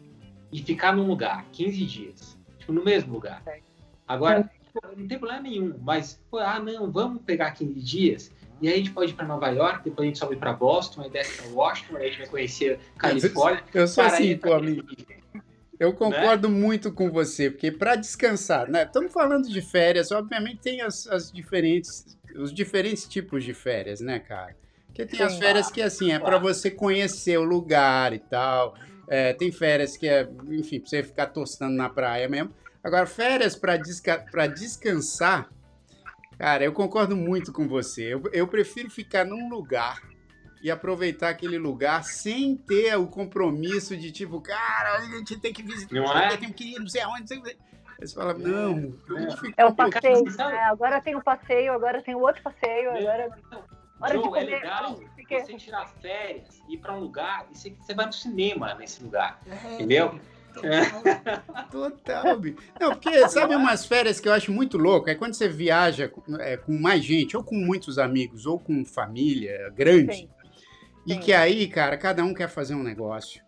[0.51, 3.41] e ficar num lugar, 15 dias, tipo, no mesmo lugar.
[3.47, 3.59] É.
[4.07, 4.49] Agora,
[4.97, 8.77] não tem problema nenhum, mas, pô, ah, não, vamos pegar 15 dias, e aí a
[8.77, 11.51] gente pode ir para Nova York, depois a gente sobe para Boston, aí desce para
[11.51, 13.63] Washington, aí a gente vai conhecer Califórnia.
[13.73, 14.85] Eu sou Cara, assim, pô, amigo.
[15.79, 16.59] Eu concordo né?
[16.59, 18.83] muito com você, porque para descansar, né?
[18.83, 24.19] Estamos falando de férias, obviamente tem as, as, diferentes, os diferentes tipos de férias, né,
[24.19, 24.57] cara?
[24.87, 28.75] Porque tem as férias que assim é para você conhecer o lugar e tal.
[29.07, 32.53] É, tem férias que é, enfim, para você ficar tostando na praia mesmo.
[32.89, 35.47] Agora, férias para desca descansar,
[36.39, 38.15] cara, eu concordo muito com você.
[38.15, 40.01] Eu, eu prefiro ficar num lugar
[40.59, 45.61] e aproveitar aquele lugar sem ter o compromisso de tipo, cara, a gente tem que
[45.61, 46.35] visitar, não é?
[46.35, 47.31] tem que ir, não sei aonde.
[47.31, 47.55] Aí
[47.99, 48.91] você fala, não,
[49.55, 50.25] é o passeio.
[50.39, 53.29] É, agora tem o passeio, agora tem o outro passeio, agora.
[54.01, 54.99] Hora Joe, de comer, é legal
[55.29, 59.39] você tirar férias, ir para um lugar e você, você vai no cinema nesse lugar.
[59.45, 59.73] É.
[59.75, 60.19] Entendeu?
[61.71, 62.41] Total,
[62.79, 65.09] Não, porque sabe umas férias que eu acho muito louco?
[65.09, 69.71] É quando você viaja é, com mais gente, ou com muitos amigos, ou com família
[69.75, 70.15] grande.
[70.15, 70.29] Sim.
[71.05, 71.19] E Sim.
[71.19, 73.41] que aí, cara, cada um quer fazer um negócio.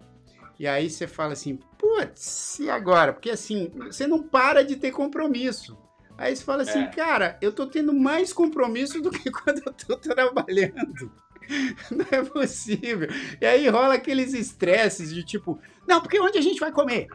[0.60, 3.14] E aí você fala assim, putz, e agora?
[3.14, 5.78] Porque assim, você não para de ter compromisso.
[6.18, 6.88] Aí você fala assim, é.
[6.88, 11.12] cara, eu tô tendo mais compromisso do que quando eu tô trabalhando.
[11.92, 13.10] Não é possível.
[13.40, 17.08] E aí rola aqueles estresses de tipo, não, porque onde a gente vai comer?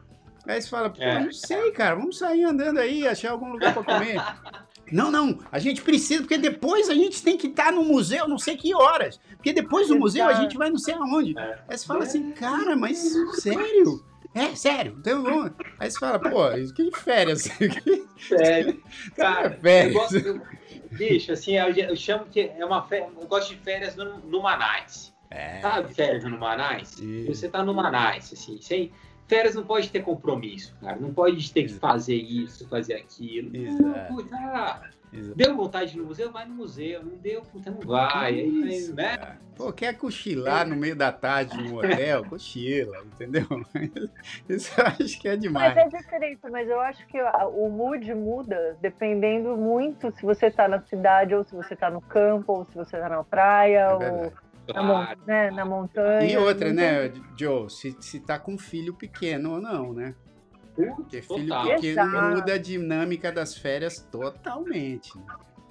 [0.47, 1.25] Aí você fala, pô, é.
[1.25, 4.17] não sei, cara, vamos sair andando aí, achar algum lugar para comer.
[4.93, 8.39] não, não, a gente precisa, porque depois a gente tem que estar no museu, não
[8.39, 9.19] sei que horas.
[9.35, 11.37] Porque depois do museu a gente vai não sei aonde.
[11.37, 11.59] É.
[11.69, 12.99] Aí você fala assim, cara, mas
[13.41, 14.05] sério?
[14.37, 14.97] É, sério.
[15.01, 15.53] Então, vamos...
[15.81, 17.49] Aí você fala, pô, que férias.
[18.29, 18.83] Sério.
[19.17, 19.95] Cara, férias.
[19.95, 20.43] Eu gosto,
[20.93, 24.43] Bicho, assim, eu, eu, chamo que é uma férias, eu gosto de férias no, no
[24.43, 25.15] Manais.
[25.31, 25.61] É.
[25.61, 26.99] Sabe férias no Manais?
[26.99, 27.35] Isso.
[27.35, 28.93] Você tá no Manais, assim, sem...
[29.29, 30.97] Férias não pode ter compromisso, cara.
[31.01, 33.57] Não pode ter que fazer isso, fazer aquilo.
[33.57, 34.15] Exato.
[34.31, 34.81] Não,
[35.13, 36.33] ah, Deu vontade de ir no museu?
[36.33, 37.05] Vai no museu.
[37.05, 38.35] Não deu, puta, não vai.
[38.35, 39.39] Aí, né?
[39.57, 42.25] Pô, quer cochilar no meio da tarde no hotel?
[42.29, 43.47] Cochila, entendeu?
[44.49, 45.75] Isso eu acho que é demais.
[45.75, 50.69] Mas é diferente, mas eu acho que o mood muda dependendo muito se você tá
[50.69, 53.95] na cidade, ou se você tá no campo, ou se você tá na praia, é
[53.95, 54.33] ou
[54.75, 56.31] na, né, na, montanha.
[56.31, 60.15] E outra, né, Joe, se, se tá com um filho pequeno ou não, né?
[60.77, 61.67] Porque filho Total.
[61.69, 62.37] pequeno Exato.
[62.37, 65.13] muda a dinâmica das férias totalmente.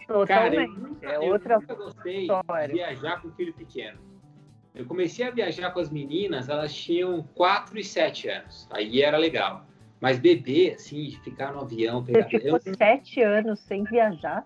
[0.08, 0.28] Totalmente.
[0.28, 2.68] Cara, eu nunca, é outra eu nunca gostei história.
[2.68, 4.00] de viajar com filho pequeno.
[4.74, 8.68] Eu comecei a viajar com as meninas, elas tinham 4 e 7 anos.
[8.72, 9.66] Aí era legal.
[10.02, 12.04] Mas bebê, assim, ficar no avião...
[12.04, 12.24] Pegar...
[12.24, 12.76] Você ficou eu...
[12.76, 14.44] 7 anos sem viajar?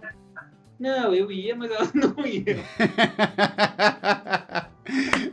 [0.80, 2.46] Não, eu ia, mas elas não iam.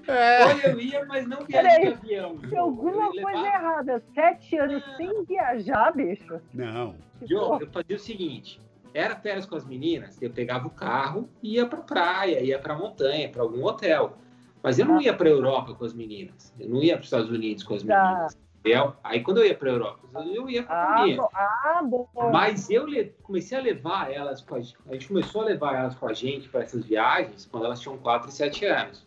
[0.06, 0.44] É.
[0.44, 2.36] Ou eu ia, mas não viajei de avião.
[2.36, 3.54] Tem alguma coisa levar...
[3.54, 4.02] errada.
[4.14, 4.96] Sete anos não.
[4.96, 6.40] sem viajar, bicho.
[6.52, 6.94] Não.
[7.22, 8.60] Jo, eu fazia o seguinte:
[8.92, 13.30] era férias com as meninas, eu pegava o carro, ia pra praia, ia pra montanha,
[13.30, 14.18] pra algum hotel.
[14.62, 16.52] Mas eu não ia pra Europa com as meninas.
[16.58, 18.04] Eu não ia para os Estados Unidos com as tá.
[18.04, 18.45] meninas.
[18.66, 18.94] Entendeu?
[19.04, 22.08] Aí quando eu ia para Europa, eu ia com a ah, bom, ah, bom.
[22.32, 22.86] Mas eu
[23.22, 26.48] comecei a levar elas com a, a gente começou a levar elas com a gente
[26.48, 29.06] para essas viagens quando elas tinham 4 e 7 anos.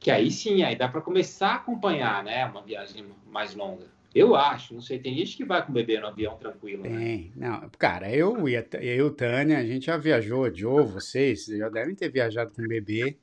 [0.00, 3.86] Que aí sim, aí dá para começar a acompanhar, né, uma viagem mais longa.
[4.12, 6.82] Eu acho, não sei, tem gente que vai com o bebê no avião tranquilo.
[6.82, 6.88] Né?
[6.88, 11.94] Tem, não, cara, eu e eu, Tânia, a gente já viajou, Joe, vocês já devem
[11.94, 13.16] ter viajado com o bebê.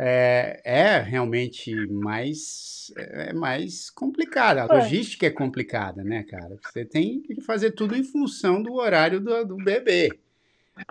[0.00, 4.62] É, é realmente mais, é mais complicada.
[4.62, 6.56] A logística é complicada, né, cara?
[6.62, 10.08] Você tem que fazer tudo em função do horário do, do bebê.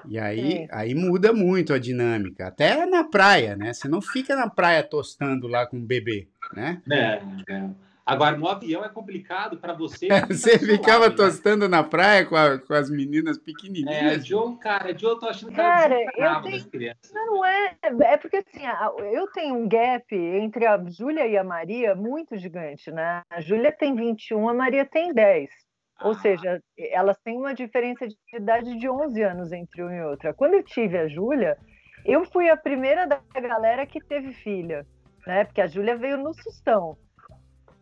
[0.05, 2.47] E aí, aí muda muito a dinâmica.
[2.47, 3.73] Até na praia, né?
[3.73, 6.81] Você não fica na praia tostando lá com o bebê, né?
[6.91, 7.21] É,
[7.53, 7.69] é.
[8.07, 10.07] Agora, no avião é complicado para você.
[10.29, 11.15] você ficava lado, né?
[11.17, 11.77] tostando né?
[11.77, 14.23] na praia com, a, com, as meninas pequenininhas.
[14.23, 16.95] É, Joe, cara, Joe, eu tô achando que cara, eu tenho...
[17.13, 18.63] Não é, é porque assim,
[19.11, 23.23] eu tenho um gap entre a Júlia e a Maria muito gigante, né?
[23.29, 25.49] A Júlia tem 21, a Maria tem 10.
[26.01, 26.19] Ou ah.
[26.19, 30.33] seja, elas têm uma diferença de idade de 11 anos entre uma e outra.
[30.33, 31.57] Quando eu tive a Júlia,
[32.05, 34.85] eu fui a primeira da galera que teve filha,
[35.25, 35.43] né?
[35.43, 36.97] Porque a Júlia veio no sustão.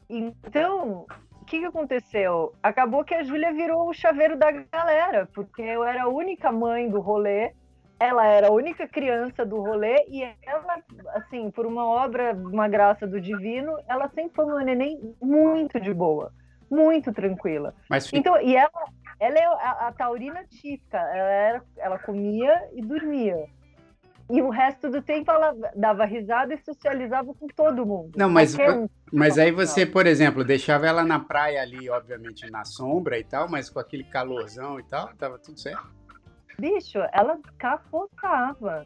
[0.09, 1.05] Então,
[1.41, 2.53] o que, que aconteceu?
[2.61, 6.89] Acabou que a Júlia virou o chaveiro da galera, porque eu era a única mãe
[6.89, 7.53] do rolê,
[7.99, 10.77] ela era a única criança do rolê, e ela,
[11.13, 15.93] assim, por uma obra, uma graça do divino, ela sempre foi uma neném muito de
[15.93, 16.31] boa
[16.69, 17.73] muito tranquila.
[17.89, 18.69] Mas, então, e ela,
[19.19, 20.97] ela é a, a taurina típica.
[20.97, 23.45] Ela, era, ela comia e dormia.
[24.29, 28.11] E o resto do tempo ela dava risada e socializava com todo mundo.
[28.17, 28.87] Não, mas, um...
[29.13, 33.47] mas aí você, por exemplo, deixava ela na praia ali, obviamente na sombra e tal,
[33.47, 35.87] mas com aquele calorzão e tal, tava tudo certo?
[36.57, 38.85] Bicho, ela capotava.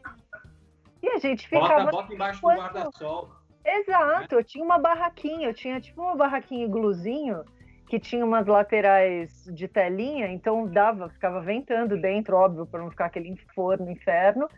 [1.02, 1.84] E a gente ficava.
[1.84, 3.30] Bota, bota embaixo do guarda-sol.
[3.64, 7.44] Exato, eu tinha uma barraquinha, eu tinha tipo uma barraquinha igluzinho
[7.88, 13.06] que tinha umas laterais de telinha, então dava, ficava ventando dentro, óbvio, para não ficar
[13.06, 14.48] aquele forno inferno.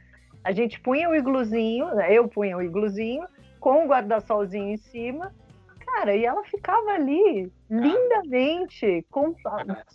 [0.45, 3.25] A gente punha o igluzinho, né, eu punha o igluzinho
[3.61, 5.33] com o guarda-solzinho em cima.
[5.79, 9.35] Cara, e ela ficava ali lindamente, com,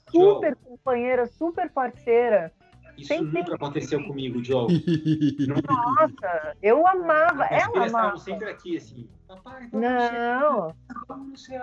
[0.10, 2.52] super companheira, super parceira.
[2.98, 3.40] Isso sempre...
[3.42, 4.68] nunca aconteceu comigo, Joe.
[5.48, 7.46] Nossa, eu amava.
[7.46, 8.18] As ela amava.
[8.18, 9.08] sempre aqui, assim.
[9.28, 10.74] Papai, não.
[11.10, 11.60] Não sei.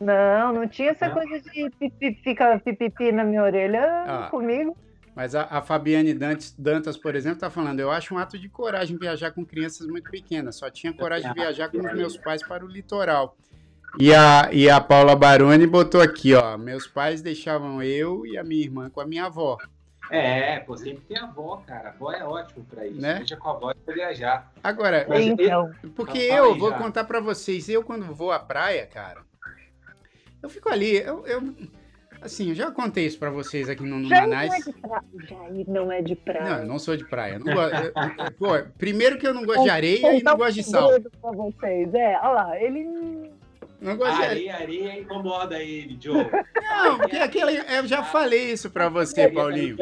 [0.00, 1.14] Não, não tinha essa não.
[1.14, 4.76] coisa de pipi, fica pipipi na minha orelha ah, comigo.
[5.18, 8.48] Mas a, a Fabiane Dantas, Dantas, por exemplo, está falando: eu acho um ato de
[8.48, 10.54] coragem viajar com crianças muito pequenas.
[10.54, 13.36] Só tinha coragem de viajar com os meus pais para o litoral.
[13.98, 18.44] E a, e a Paula Baroni botou aqui: ó, meus pais deixavam eu e a
[18.44, 19.58] minha irmã com a minha avó.
[20.08, 21.88] É, pô, sempre tem avó, cara.
[21.88, 23.00] A avó é ótimo para isso.
[23.00, 23.16] Né?
[23.16, 24.52] Deixa com a avó para viajar.
[24.62, 26.78] Agora, então, porque então, eu vou já.
[26.78, 29.22] contar para vocês, eu quando vou à praia, cara,
[30.40, 31.42] eu fico ali, eu, eu
[32.20, 34.50] assim, eu já contei isso pra vocês aqui no, no Jair Manais.
[34.50, 35.04] Não é de praia.
[35.28, 36.50] Jair não é de praia.
[36.50, 37.38] Não, eu não sou de praia.
[37.38, 37.92] Não gosto,
[38.38, 40.90] pô, primeiro que eu não gosto de areia e não gosto de sal.
[41.20, 41.92] Pra vocês.
[41.94, 43.30] É, olha lá, ele
[43.80, 44.84] não gosto areia, de areia.
[44.84, 46.26] Areia incomoda ele, Joe.
[46.60, 49.76] Não, porque aquele, eu já falei isso para você, Paulinho.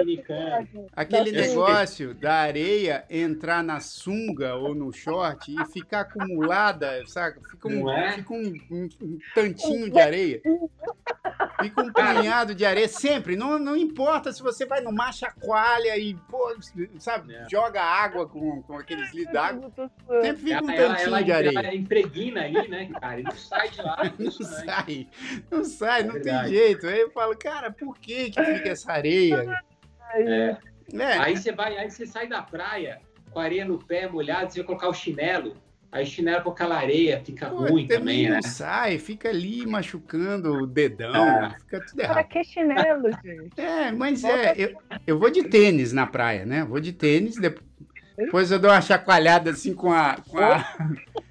[0.94, 7.40] Aquele negócio da areia entrar na sunga ou no short e ficar acumulada, sabe?
[7.50, 8.12] Fica um, é?
[8.12, 10.40] fica um, um, um tantinho de areia.
[11.60, 13.34] Fica um punhado de areia sempre.
[13.34, 16.54] Não, não importa se você vai no mar, chacoalha e, pô,
[16.98, 17.46] sabe, é.
[17.48, 19.72] joga água com, com aqueles litros d'água.
[20.22, 21.58] Sempre fica um tantinho ela, ela, de areia.
[21.58, 23.20] Ela impregna ali, né, cara?
[23.20, 24.12] E não sai de lá.
[24.18, 25.08] Não sai.
[25.50, 26.86] Não sai, é não tem jeito.
[26.86, 29.62] Aí eu falo, cara, por que que fica essa areia?
[30.14, 30.56] É.
[30.94, 31.18] É.
[31.18, 34.60] Aí você vai, aí você sai da praia com a areia no pé molhado, você
[34.60, 35.56] vai colocar o chinelo.
[35.90, 38.42] Aí chinelo com aquela areia fica Pô, ruim também, né?
[38.42, 41.56] sai, fica ali machucando o dedão, é.
[41.60, 42.14] fica tudo errado.
[42.14, 43.60] Para que chinelo, gente?
[43.60, 44.76] É, mas é, eu,
[45.06, 46.64] eu vou de tênis na praia, né?
[46.64, 47.36] Vou de tênis,
[48.16, 50.16] depois eu dou uma chacoalhada assim com a.
[50.28, 50.64] Com a...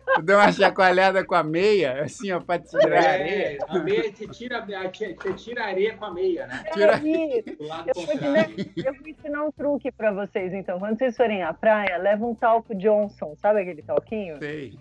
[0.08, 3.58] Eu dou uma chacoalhada com a meia, assim, ó, pra tirar é, a areia.
[3.68, 6.64] A meia, você tira, você tira a areia com a meia, né?
[6.74, 7.02] Tira...
[7.04, 10.80] Eu, vou ensinar, eu vou ensinar um truque pra vocês, então.
[10.80, 14.38] Quando vocês forem à praia, leva um talco Johnson, sabe aquele talquinho?
[14.38, 14.74] Sei.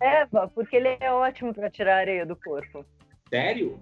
[0.00, 2.84] Leva, porque ele é ótimo pra tirar a areia do corpo.
[3.28, 3.78] Sério?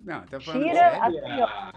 [0.00, 1.02] Não, tá falando Tira sério?
[1.02, 1.72] assim, ó.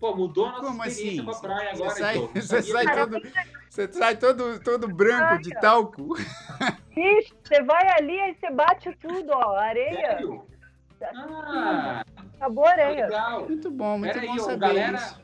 [0.00, 1.40] Pô, mudou a nossa Como experiência assim?
[1.40, 3.20] pra praia agora, você sai, Você sai, todo,
[3.68, 6.16] você sai todo, todo branco de talco.
[6.96, 10.18] Ixi, você vai ali e você bate tudo, ó, areia.
[10.18, 10.46] Sério?
[11.14, 12.02] Ah,
[12.36, 13.06] Acabou a areia.
[13.06, 13.48] Legal.
[13.48, 15.20] Muito bom, muito Pera bom aí, saber galera, isso.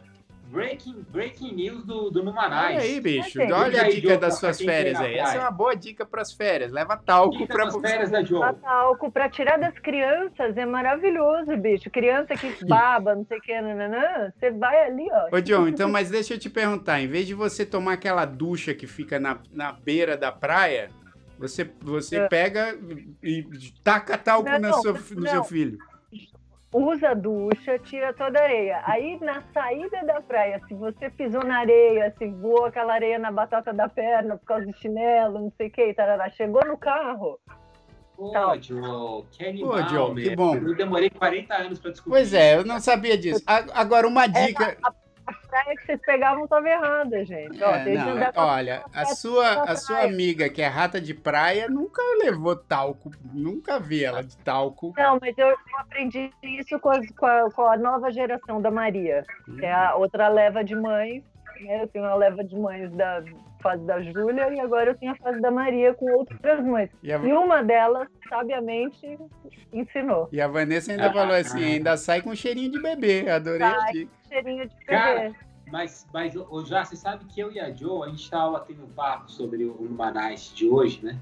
[0.54, 2.76] Breaking, breaking news do, do Numanais.
[2.76, 3.40] Olha aí, bicho.
[3.40, 5.16] Olha a dica das suas férias aí.
[5.16, 6.70] Essa é uma boa dica para as férias.
[6.70, 8.38] Leva talco para as férias da Joe.
[8.38, 10.56] Leva talco para tirar das crianças.
[10.56, 11.90] É maravilhoso, bicho.
[11.90, 14.32] Criança que baba, não sei o que, nananã.
[14.38, 15.36] Você vai ali, ó.
[15.36, 17.00] Ô, John, então, mas deixa eu te perguntar.
[17.00, 20.88] Em vez de você tomar aquela ducha que fica na, na beira da praia,
[21.36, 22.28] você, você é.
[22.28, 22.78] pega
[23.20, 23.44] e
[23.82, 25.78] taca talco não, no, seu, no seu filho
[26.74, 28.82] usa a ducha, tira toda a areia.
[28.84, 33.30] Aí na saída da praia, se você pisou na areia, se voou aquela areia na
[33.30, 37.38] batata da perna por causa do chinelo, não sei o que, tarará, chegou no carro.
[38.16, 38.60] Pô, tal.
[38.60, 40.56] Joe, que animal, Pô, Joe, que bom.
[40.56, 42.18] Eu demorei 40 anos para descobrir.
[42.18, 43.42] Pois é, eu não sabia disso.
[43.46, 44.76] Agora, uma dica.
[44.82, 44.92] a,
[45.26, 47.62] a praia que vocês pegavam estava errada, gente.
[47.62, 51.68] Ó, é, não, é, olha, a sua, a sua amiga, que é rata de praia,
[51.68, 53.10] nunca levou talco.
[53.32, 54.92] Nunca vi ela de talco.
[54.96, 59.24] Não, mas eu, aprendi isso com, as, com, a, com, a, nova geração da Maria,
[59.58, 61.22] que é a outra leva de mães.
[61.60, 61.82] Né?
[61.82, 63.22] Eu tenho uma leva de mães da
[63.64, 66.90] fase da Júlia e agora eu tenho a fase da Maria com outras mães.
[67.02, 67.18] E, a...
[67.18, 69.18] e uma delas, sabiamente,
[69.72, 70.28] ensinou.
[70.30, 73.28] E a Vanessa ainda falou assim: ainda sai com cheirinho de bebê.
[73.30, 75.32] Adorei sai dica cheirinho de Cara,
[75.70, 78.84] mas, mas o já você sabe que eu e a Jo, a gente estava tendo
[78.84, 81.18] um papo sobre o Manais de hoje, né?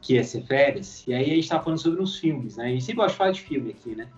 [0.00, 1.06] Que ia ser férias.
[1.06, 2.64] E aí a gente estava falando sobre uns filmes, né?
[2.64, 4.08] A gente sempre gosta de falar de filme aqui, né?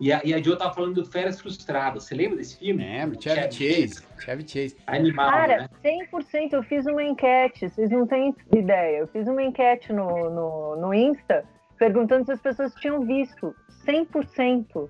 [0.00, 2.04] E a, e a Jo tava falando do Férias Frustradas.
[2.04, 2.82] Você lembra desse filme?
[2.82, 4.02] Lembro, Chevy Chase.
[4.18, 4.76] Chevy Chase.
[4.86, 5.68] Animal, Cara, né?
[6.10, 6.52] 100%.
[6.52, 8.98] Eu fiz uma enquete, vocês não têm ideia.
[8.98, 11.44] Eu fiz uma enquete no, no, no Insta
[11.78, 13.54] perguntando se as pessoas tinham visto.
[13.86, 14.88] 100%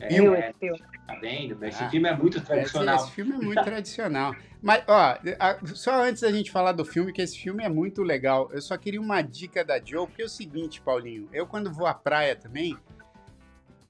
[0.00, 0.80] é, viu é, esse filme.
[1.06, 1.64] Tá vendo?
[1.64, 2.94] Esse ah, filme é muito tradicional.
[2.96, 4.34] Esse, esse filme é muito tradicional.
[4.62, 5.18] Mas, ó,
[5.74, 8.76] só antes da gente falar do filme, que esse filme é muito legal, eu só
[8.76, 12.34] queria uma dica da Joe, porque é o seguinte, Paulinho, eu quando vou à praia
[12.34, 12.76] também,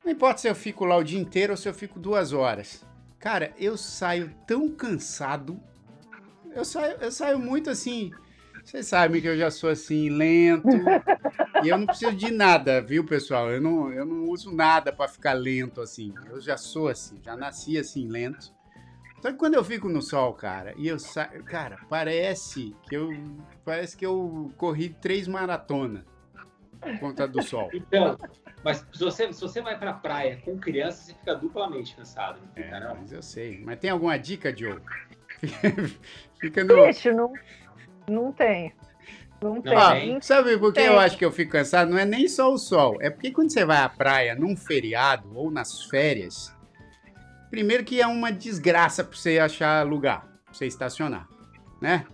[0.07, 2.87] não importa se eu fico lá o dia inteiro ou se eu fico duas horas.
[3.19, 5.61] Cara, eu saio tão cansado,
[6.55, 8.13] eu saio, eu saio muito assim,
[8.65, 10.69] vocês sabem que eu já sou assim, lento.
[11.65, 13.51] e eu não preciso de nada, viu, pessoal?
[13.51, 16.15] Eu não, eu não uso nada para ficar lento assim.
[16.31, 18.55] Eu já sou assim, já nasci assim, lento.
[19.21, 21.43] Só que quando eu fico no sol, cara, e eu saio.
[21.43, 23.11] Cara, parece que eu.
[23.65, 26.05] Parece que eu corri três maratonas
[27.01, 27.71] conta do sol.
[27.73, 28.17] Então,
[28.65, 32.41] mas se você, se você vai pra praia com criança, você fica duplamente cansado.
[32.41, 32.97] Não fica, é, não?
[32.97, 33.63] Mas eu sei.
[33.65, 34.81] Mas tem alguma dica, Joe?
[36.41, 36.87] fica no.
[36.87, 37.33] Bicho, não
[38.09, 38.73] não tem.
[39.43, 39.77] Não tem.
[39.77, 41.91] Ah, sabe por que eu acho que eu fico cansado?
[41.91, 42.97] Não é nem só o sol.
[43.01, 46.55] É porque quando você vai à praia num feriado ou nas férias,
[47.51, 51.29] primeiro que é uma desgraça para você achar lugar, pra você estacionar,
[51.81, 52.07] né?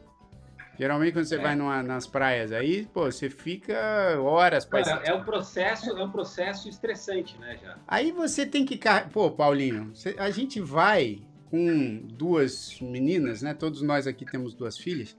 [0.78, 1.38] Geralmente quando você é.
[1.38, 6.02] vai numa, nas praias aí, pô, você fica horas para é, é um processo, é
[6.02, 7.76] um processo estressante, né, já.
[7.86, 8.80] Aí você tem que,
[9.12, 13.52] pô, Paulinho, a gente vai com duas meninas, né?
[13.52, 15.14] Todos nós aqui temos duas filhas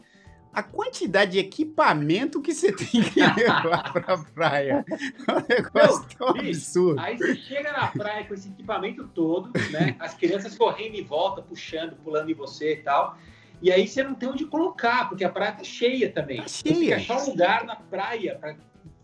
[0.54, 4.86] a quantidade de equipamento que você tem que levar pra praia.
[5.28, 6.99] É um negócio tão absurdo.
[6.99, 9.95] Aí você chega na praia com esse equipamento todo, né?
[9.99, 13.18] As crianças correndo em volta, puxando, pulando em você e tal.
[13.62, 16.41] E aí você não tem onde colocar, porque a praia tá cheia também.
[16.41, 16.74] Tá cheia.
[16.74, 18.56] Você fica achar um lugar na praia pra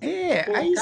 [0.01, 0.73] é, aí,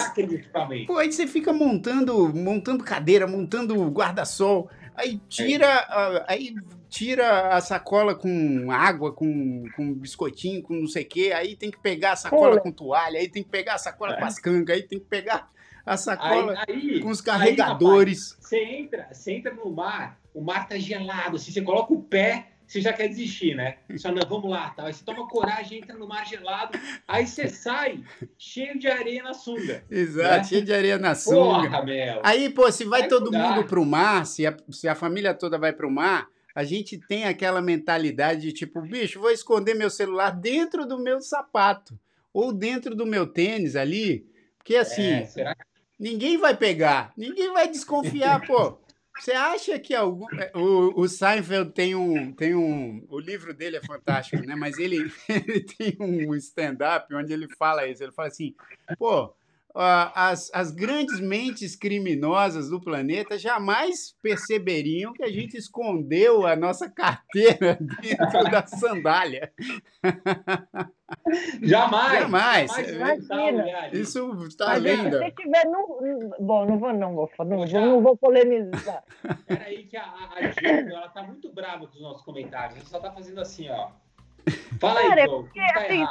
[0.86, 6.26] pô, aí você fica montando, montando cadeira, montando guarda-sol, aí tira, é.
[6.28, 6.54] aí
[6.88, 11.72] tira a sacola com água, com, com biscoitinho, com não sei o quê, aí tem
[11.72, 14.20] que pegar a sacola com toalha, aí tem que pegar a sacola é.
[14.20, 15.50] com as cangas, aí tem que pegar
[15.84, 18.32] a sacola aí, aí, com os carregadores.
[18.32, 21.92] Aí, rapaz, você entra, você entra no mar, o mar tá gelado, assim, você coloca
[21.92, 23.78] o pé, você já quer desistir, né?
[23.96, 24.88] Só não, vamos lá, tá?
[24.88, 28.04] Aí você toma coragem, entra no mar gelado, aí você sai
[28.38, 29.86] cheio de areia na sunga.
[29.90, 30.44] Exato, né?
[30.44, 31.70] cheio de areia na sunga.
[31.70, 32.20] Porra, meu.
[32.24, 33.56] Aí, pô, se vai, vai todo mudar.
[33.56, 37.24] mundo pro mar, se a, se a família toda vai pro mar, a gente tem
[37.24, 41.98] aquela mentalidade de tipo, bicho, vou esconder meu celular dentro do meu sapato
[42.34, 45.56] ou dentro do meu tênis ali, porque assim, é,
[45.98, 48.78] ninguém vai pegar, ninguém vai desconfiar, pô.
[49.20, 50.28] Você acha que algum.
[50.40, 53.06] É, o, o Seinfeld tem um, tem um.
[53.10, 54.56] O livro dele é fantástico, né?
[54.56, 58.04] Mas ele, ele tem um stand-up onde ele fala isso.
[58.04, 58.56] Ele fala assim:
[58.98, 59.34] pô,
[59.80, 66.90] as, as grandes mentes criminosas do planeta jamais perceberiam que a gente escondeu a nossa
[66.90, 69.52] carteira dentro da sandália.
[71.62, 72.20] Jamais!
[72.22, 72.78] Jamais!
[72.90, 73.90] Imagina.
[73.94, 75.18] Isso está lindo.
[75.20, 76.36] Se tiver no...
[76.40, 79.04] Bom, não vou, não vou, não, vou, não vou polemizar.
[79.48, 82.76] Peraí, que a, a Gil, ela tá muito brava com os nossos comentários.
[82.76, 83.92] A gente só tá fazendo assim, ó.
[84.80, 86.06] Fala aí, Cara, é porque, tá assim,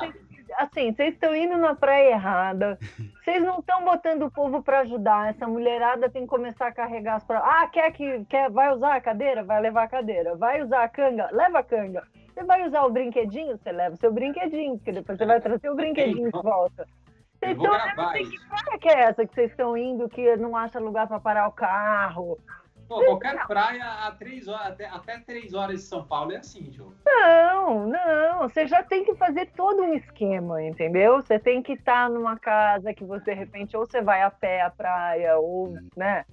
[0.55, 2.79] assim, vocês estão indo na praia errada.
[3.25, 5.31] Vocês não estão botando o povo para ajudar.
[5.31, 7.41] Essa mulherada tem que começar a carregar as pra...
[7.41, 9.43] Ah, quer que quer vai usar a cadeira?
[9.43, 10.37] Vai levar a cadeira.
[10.37, 11.29] Vai usar a canga?
[11.33, 12.05] Leva a canga.
[12.33, 13.59] Você vai usar o brinquedinho?
[13.59, 16.87] Você leva o seu brinquedinho, porque depois você vai trazer o brinquedinho de volta.
[17.43, 20.79] Eu não sei que praia que é essa que vocês estão indo que não acha
[20.79, 22.39] lugar para parar o carro.
[22.89, 26.71] Pô, qualquer praia a três horas, até, até três horas de São Paulo é assim,
[26.71, 26.93] João.
[27.05, 28.49] Não, não.
[28.49, 31.17] Você já tem que fazer todo um esquema, entendeu?
[31.17, 34.63] Você tem que estar numa casa que você, de repente, ou você vai a pé
[34.63, 36.25] à praia, ou, né?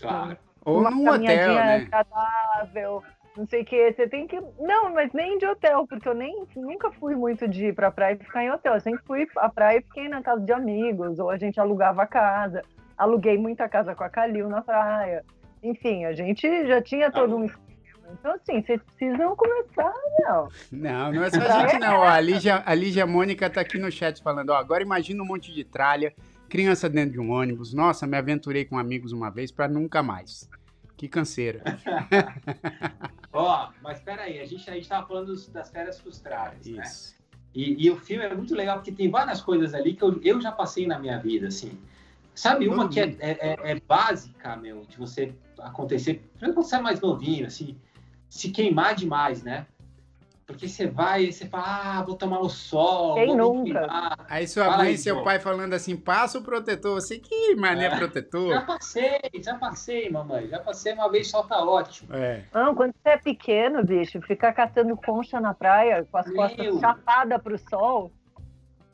[0.00, 0.36] Claro.
[0.64, 1.76] Ou num hotel, né?
[1.76, 3.02] agradável,
[3.36, 3.92] não sei o que.
[3.92, 4.40] Você tem que.
[4.58, 8.14] Não, mas nem de hotel, porque eu nem nunca fui muito de ir pra praia
[8.14, 8.74] e ficar em hotel.
[8.74, 12.02] Eu sempre fui à praia e fiquei na casa de amigos, ou a gente alugava
[12.02, 12.62] a casa.
[12.96, 15.22] Aluguei muita casa com a Calil na praia.
[15.66, 17.66] Enfim, a gente já tinha todo um esquema.
[18.12, 20.48] Então, assim, vocês precisam começar, não.
[20.70, 21.98] Não, não é só a gente, não.
[21.98, 25.26] Ó, a, Lígia, a Lígia Mônica tá aqui no chat falando, ó, agora imagina um
[25.26, 26.14] monte de tralha,
[26.48, 27.74] criança dentro de um ônibus.
[27.74, 30.48] Nossa, me aventurei com amigos uma vez para nunca mais.
[30.96, 31.62] Que canseira.
[33.32, 36.82] ó, mas peraí, a gente, a gente tava falando das férias frustradas, né?
[36.82, 37.10] Isso.
[37.10, 37.16] né?
[37.54, 40.40] E, e, o filme é muito legal porque tem várias coisas ali que eu, eu
[40.42, 41.78] já passei na minha vida, assim.
[42.34, 46.80] Sabe uma que é, é, é, é, básica, meu, de você acontecer, quando você é
[46.80, 47.76] mais novinho, assim,
[48.28, 49.66] se queimar demais, né?
[50.46, 53.16] Porque você vai e você fala, ah, vou tomar o sol.
[53.16, 54.16] Quem nunca?
[54.28, 56.94] Aí sua Fala mãe e seu pai falando assim, passa o protetor.
[57.00, 58.54] Você que mané é, protetor?
[58.54, 60.46] Já passei, já passei, mamãe.
[60.46, 62.14] Já passei uma vez, só tá ótimo.
[62.14, 62.44] É.
[62.54, 66.36] Não, quando você é pequeno, bicho, ficar catando concha na praia com as Meu.
[66.36, 68.12] costas chapadas pro sol.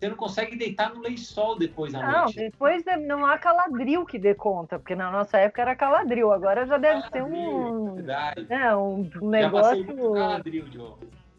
[0.02, 2.36] Você não consegue deitar no lençol depois à não, noite.
[2.36, 6.66] Não, depois não há caladril que dê conta, porque na nossa época era caladril, agora
[6.66, 8.46] já deve caladril, ser um, verdade.
[8.50, 10.12] né, um negócio.
[10.12, 10.94] caladril, Joe.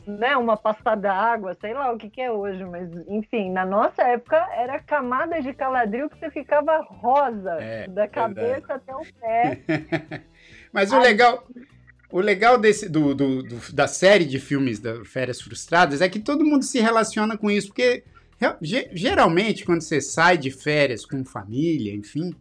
[0.08, 4.02] Né, uma pasta d'água, sei lá o que, que é hoje, mas enfim, na nossa
[4.02, 8.82] época era camadas de caladril que você ficava rosa, é, da cabeça verdade.
[8.82, 10.24] até o pé.
[10.72, 11.46] mas o legal,
[12.10, 16.20] o legal desse, do, do, do, da série de filmes da Férias Frustradas é que
[16.22, 18.06] todo mundo se relaciona com isso, porque
[18.62, 22.34] Geralmente, quando você sai de férias com família, enfim,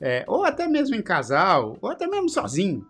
[0.00, 2.86] é, ou até mesmo em casal, ou até mesmo sozinho,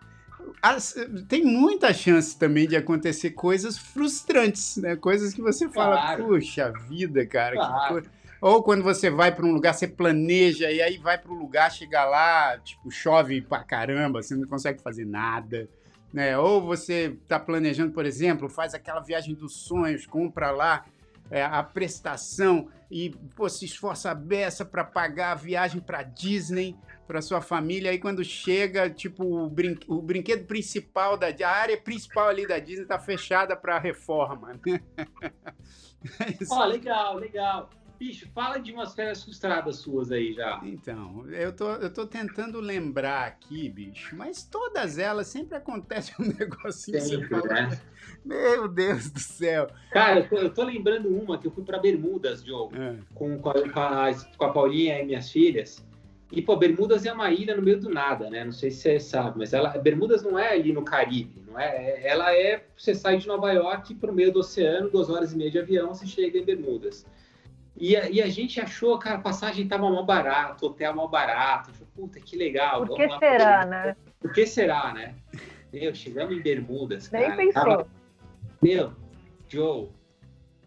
[0.61, 0.95] as,
[1.27, 4.95] tem muita chance também de acontecer coisas frustrantes, né?
[4.95, 6.25] Coisas que você fala, claro.
[6.25, 7.55] puxa vida, cara.
[7.55, 8.03] Claro.
[8.41, 11.71] Ou quando você vai para um lugar, você planeja e aí vai para o lugar,
[11.71, 15.67] chega lá, tipo, chove pra caramba, você não consegue fazer nada.
[16.13, 16.37] Né?
[16.37, 20.85] Ou você está planejando, por exemplo, faz aquela viagem dos sonhos, compra lá
[21.31, 26.75] é, a prestação e pô, se esforça a beça para pagar a viagem para Disney
[27.07, 27.91] para sua família.
[27.91, 32.59] Aí quando chega, tipo, o, brin o brinquedo principal da a área principal ali da
[32.59, 34.53] Disney tá fechada para reforma.
[34.65, 34.81] Né?
[36.51, 37.69] Ó, oh, legal, legal.
[37.99, 40.61] Bicho, fala de umas férias frustradas suas aí já.
[40.63, 46.23] Então, eu tô, eu tô tentando lembrar aqui, bicho, mas todas elas sempre acontece um
[46.39, 47.01] negocinho.
[47.01, 47.81] Sempre, você fala, né?
[48.23, 49.67] Meu Deus do céu.
[49.91, 52.95] Cara, eu tô, eu tô lembrando uma que eu fui para Bermudas, Joe, é.
[53.13, 55.85] com, com, a, com, a, com a Paulinha e minhas filhas.
[56.31, 58.45] E, pô, Bermudas é uma ilha no meio do nada, né?
[58.45, 62.07] Não sei se você sabe, mas ela, Bermudas não é ali no Caribe, não é?
[62.07, 65.37] Ela é, você sai de Nova York para o meio do oceano, duas horas e
[65.37, 67.05] meia de avião, você chega em Bermudas.
[67.79, 71.71] E a, e a gente achou, cara, a passagem tava mal barato, hotel mal barato.
[71.71, 72.85] Falei, Puta, que legal.
[72.85, 73.95] Por que será, né?
[74.19, 75.15] Por que será, né?
[75.71, 77.35] Meu, chegamos em Bermudas, cara.
[77.35, 77.63] Nem pensou.
[77.63, 77.87] Tava...
[78.61, 78.91] Meu,
[79.47, 79.89] Joe,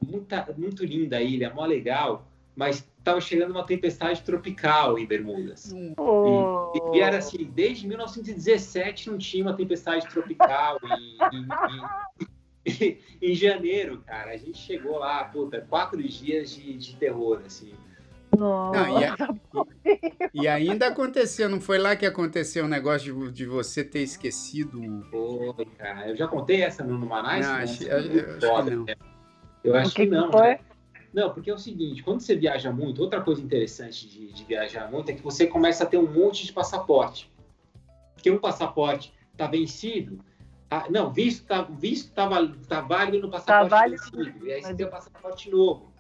[0.03, 5.75] muita, muito linda a ilha, mó legal, mas tava chegando uma tempestade tropical em Bermudas.
[5.99, 6.73] Oh.
[6.75, 12.25] E, e, era assim, desde 1917 não tinha uma tempestade tropical e,
[12.65, 17.73] e, em janeiro, cara, a gente chegou lá, puta, quatro dias de, de terror, assim.
[18.37, 18.89] Nossa,
[19.53, 19.67] não,
[20.33, 23.85] e, a, e, ainda aconteceu, não foi lá que aconteceu o negócio de, de, você
[23.85, 24.81] ter esquecido.
[25.11, 26.09] Foi, cara.
[26.09, 27.47] Eu já contei essa no Manais?
[27.47, 28.01] Não, acho, eu,
[28.41, 28.87] eu, acho que não.
[29.63, 30.33] Eu acho que, que não.
[30.33, 30.49] Foi?
[30.49, 30.61] Né?
[31.13, 34.91] Não, porque é o seguinte, quando você viaja muito, outra coisa interessante de, de, viajar
[34.91, 37.31] muito é que você começa a ter um monte de passaporte.
[38.15, 40.25] Porque um passaporte está vencido,
[40.73, 42.27] ah, não, visto tá, visto tá,
[42.67, 45.93] tá válido no passaporte tá vencido, e aí você tem o passaporte novo.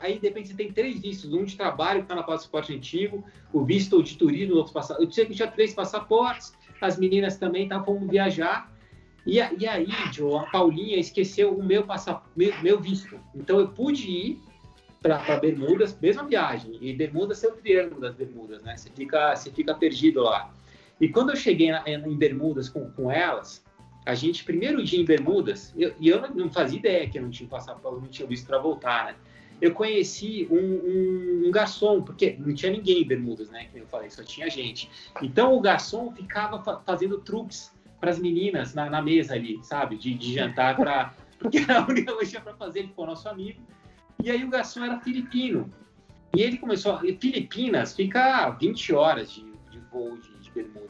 [0.00, 3.24] Aí, de repente, você tem três vistos, um de trabalho que está no passaporte antigo,
[3.52, 5.04] o visto de turismo, outro passaporte.
[5.04, 8.68] Eu tinha que tinha três passaportes, as meninas também estavam viajar,
[9.24, 13.16] e, e aí, Joe, a Paulinha esqueceu o meu, passa, meu, meu visto.
[13.32, 14.42] Então eu pude ir
[15.00, 16.76] para Bermudas, mesma viagem.
[16.80, 18.76] E Bermudas é o triângulo das Bermudas, né?
[18.76, 20.52] Você fica, você fica perdido lá.
[21.00, 23.64] E quando eu cheguei na, em Bermudas com, com elas,
[24.04, 27.30] a gente, primeiro dia em Bermudas, eu, e eu não fazia ideia que eu não
[27.30, 29.14] tinha passaporte, não tinha visto para voltar, né?
[29.60, 33.66] Eu conheci um, um, um, garçom, porque não tinha ninguém em Bermudas, né?
[33.70, 34.90] Que eu falei, só tinha gente.
[35.20, 37.70] Então o garçom ficava fa fazendo truques
[38.00, 39.96] para as meninas na, na, mesa ali, sabe?
[39.96, 41.14] De, de jantar para.
[41.38, 43.60] Porque era a única coisa para fazer, ele foi nosso amigo.
[44.22, 45.70] E aí o garçom era filipino.
[46.34, 46.98] E ele começou.
[46.98, 50.89] Filipinas fica 20 horas de, de voo de, de, Bermudas,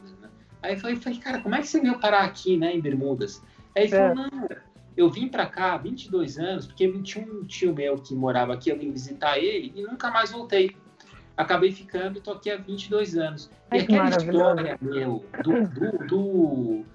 [0.61, 3.41] Aí eu falei, falei, cara, como é que você veio parar aqui, né, em Bermudas?
[3.75, 3.97] Aí ele é.
[3.97, 4.49] falou, não,
[4.95, 8.69] eu vim para cá há 22 anos, porque tinha um tio meu que morava aqui,
[8.69, 10.75] eu vim visitar ele e nunca mais voltei.
[11.35, 13.49] Acabei ficando, tô aqui há 22 anos.
[13.71, 16.85] Ai, e aquela história, meu, do, do, do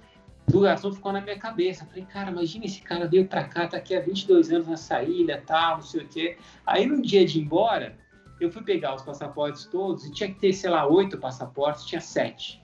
[0.46, 1.84] do garçom ficou na minha cabeça.
[1.86, 5.42] Falei, cara, imagina esse cara veio pra cá, tá aqui há 22 anos nessa ilha,
[5.44, 6.36] tal, não sei o quê.
[6.64, 7.96] Aí no dia de ir embora,
[8.40, 12.00] eu fui pegar os passaportes todos e tinha que ter, sei lá, oito passaportes, tinha
[12.00, 12.62] sete.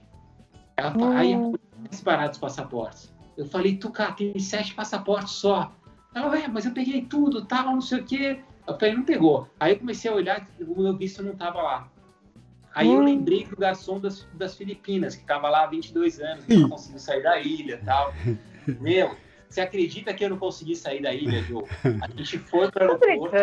[0.77, 1.17] Ela, hum.
[1.17, 1.59] Aí eu
[1.91, 3.13] separar os passaportes.
[3.37, 5.71] Eu falei, tu, cara, tem sete passaportes só.
[6.13, 8.39] Ela, é, mas eu peguei tudo, tal, não sei o quê.
[8.67, 9.47] Eu falei, não pegou.
[9.59, 11.87] Aí eu comecei a olhar, o meu visto não tava lá.
[12.73, 12.95] Aí hum.
[12.95, 16.69] eu lembrei do garçom das, das Filipinas, que estava lá há 22 anos, que não
[16.69, 18.13] conseguiu sair da ilha e tal.
[18.79, 19.15] Meu,
[19.53, 21.63] você acredita que eu não consegui sair da ilha, Jô?
[22.01, 23.35] A gente foi para o aeroporto.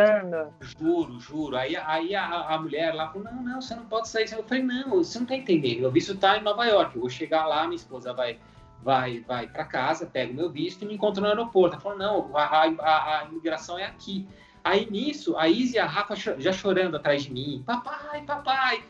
[0.60, 1.56] Juro, juro.
[1.56, 4.30] Aí, aí a, a, mulher lá falou: não, não, você não pode sair.
[4.32, 5.82] Eu falei: não, você não está entendendo.
[5.82, 6.96] Meu visto está em Nova York.
[6.96, 8.38] Eu vou chegar lá, minha esposa vai
[8.82, 11.76] vai vai para casa, pega o meu visto e me encontra no aeroporto.
[11.76, 14.26] Ela falou: não, a, a, a imigração é aqui.
[14.64, 18.82] Aí nisso, a Izzy e a Rafa já chorando atrás de mim: papai, papai.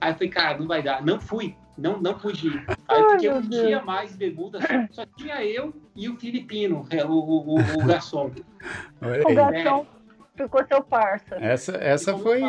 [0.00, 1.04] Aí eu falei, cara, não vai dar.
[1.04, 2.66] Não fui, não, não pude ir.
[2.88, 4.66] Aí eu fiquei um dia mais bermuda, só,
[5.02, 8.32] só, tinha eu e o filipino, é, o, o, o, o garçom.
[9.00, 9.86] O garçom
[10.36, 10.42] é.
[10.42, 11.36] ficou seu parça.
[11.36, 12.42] Essa, essa foi,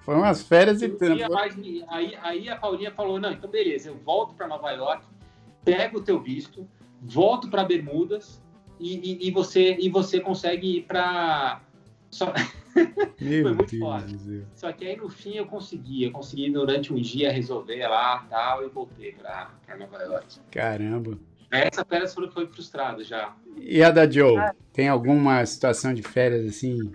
[0.00, 1.30] foi umas férias e tanto.
[1.30, 1.54] Mais,
[1.88, 5.04] aí, aí a Paulinha falou, não, então beleza, eu volto para Nova York,
[5.62, 6.66] pego o teu visto,
[7.02, 8.42] volto para Bermudas
[8.80, 11.60] e, e, e, você, e você consegue ir para...
[12.10, 12.32] Só...
[13.20, 14.46] Meu Foi muito Deus foda.
[14.54, 16.04] Só que aí no fim eu consegui.
[16.04, 20.38] Eu consegui durante um dia resolver lá tal e voltei pra, pra Nova York.
[20.50, 21.18] Caramba.
[21.50, 23.34] Essa férias foi, foi frustrada já.
[23.56, 24.36] E a da Joe?
[24.36, 24.54] Ah.
[24.72, 26.92] Tem alguma situação de férias assim?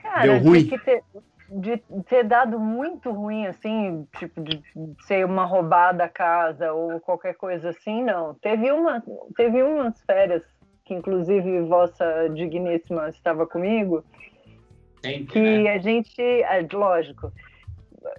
[0.00, 0.64] Cara, Deu ruim?
[0.64, 1.02] De ter,
[1.50, 4.62] de ter dado muito ruim, assim, tipo, de
[5.06, 8.34] ser uma roubada a casa ou qualquer coisa assim, não.
[8.34, 9.02] Teve, uma,
[9.36, 10.42] teve umas férias
[10.84, 14.04] que, inclusive, Vossa Digníssima estava comigo,
[15.02, 15.70] Sempre, que né?
[15.70, 17.32] a gente, é, lógico,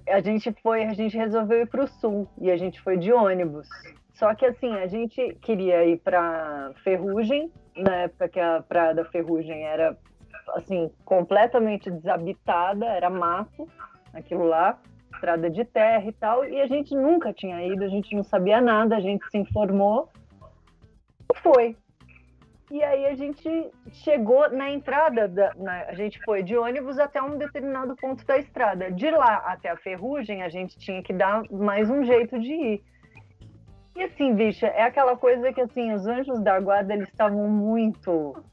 [0.08, 3.12] a gente foi, a gente resolveu ir para o sul e a gente foi de
[3.12, 3.68] ônibus.
[4.14, 9.06] Só que assim, a gente queria ir para Ferrugem, na época que a Praia da
[9.06, 9.98] Ferrugem era
[10.56, 13.68] assim completamente desabitada, era mato,
[14.14, 14.80] aquilo lá,
[15.14, 18.62] estrada de terra e tal, e a gente nunca tinha ido, a gente não sabia
[18.62, 20.10] nada, a gente se informou
[21.34, 21.78] e foi.
[22.74, 27.22] E aí a gente chegou na entrada, da, na, a gente foi de ônibus até
[27.22, 28.90] um determinado ponto da estrada.
[28.90, 32.84] De lá até a ferrugem, a gente tinha que dar mais um jeito de ir.
[33.96, 38.44] E assim, bicha, é aquela coisa que assim, os anjos da guarda eles estavam muito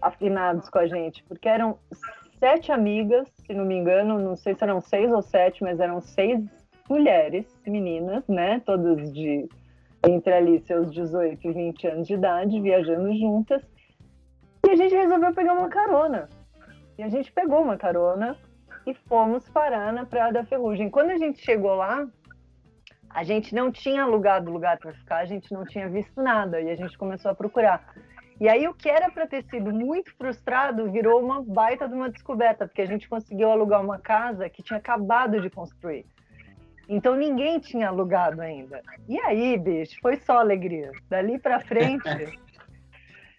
[0.00, 1.78] afinados com a gente, porque eram
[2.38, 6.00] sete amigas, se não me engano, não sei se eram seis ou sete, mas eram
[6.00, 6.42] seis
[6.88, 8.62] mulheres, meninas, né?
[8.64, 9.46] Todas de
[10.08, 13.62] entre ali seus 18 e 20 anos de idade, viajando juntas.
[14.66, 16.28] E a gente resolveu pegar uma carona.
[16.96, 18.36] E a gente pegou uma carona
[18.86, 20.90] e fomos parar na Praia da Ferrugem.
[20.90, 22.06] Quando a gente chegou lá,
[23.10, 26.70] a gente não tinha alugado lugar para ficar, a gente não tinha visto nada e
[26.70, 27.94] a gente começou a procurar.
[28.40, 32.08] E aí o que era para ter sido muito frustrado virou uma baita de uma
[32.08, 36.06] descoberta, porque a gente conseguiu alugar uma casa que tinha acabado de construir.
[36.88, 38.82] Então ninguém tinha alugado ainda.
[39.06, 40.90] E aí, bicho, foi só alegria.
[41.08, 42.02] Dali para frente,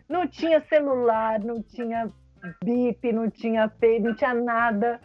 [0.07, 2.07] não tinha celular, não tinha
[2.63, 5.01] bip, não tinha pay, não tinha nada.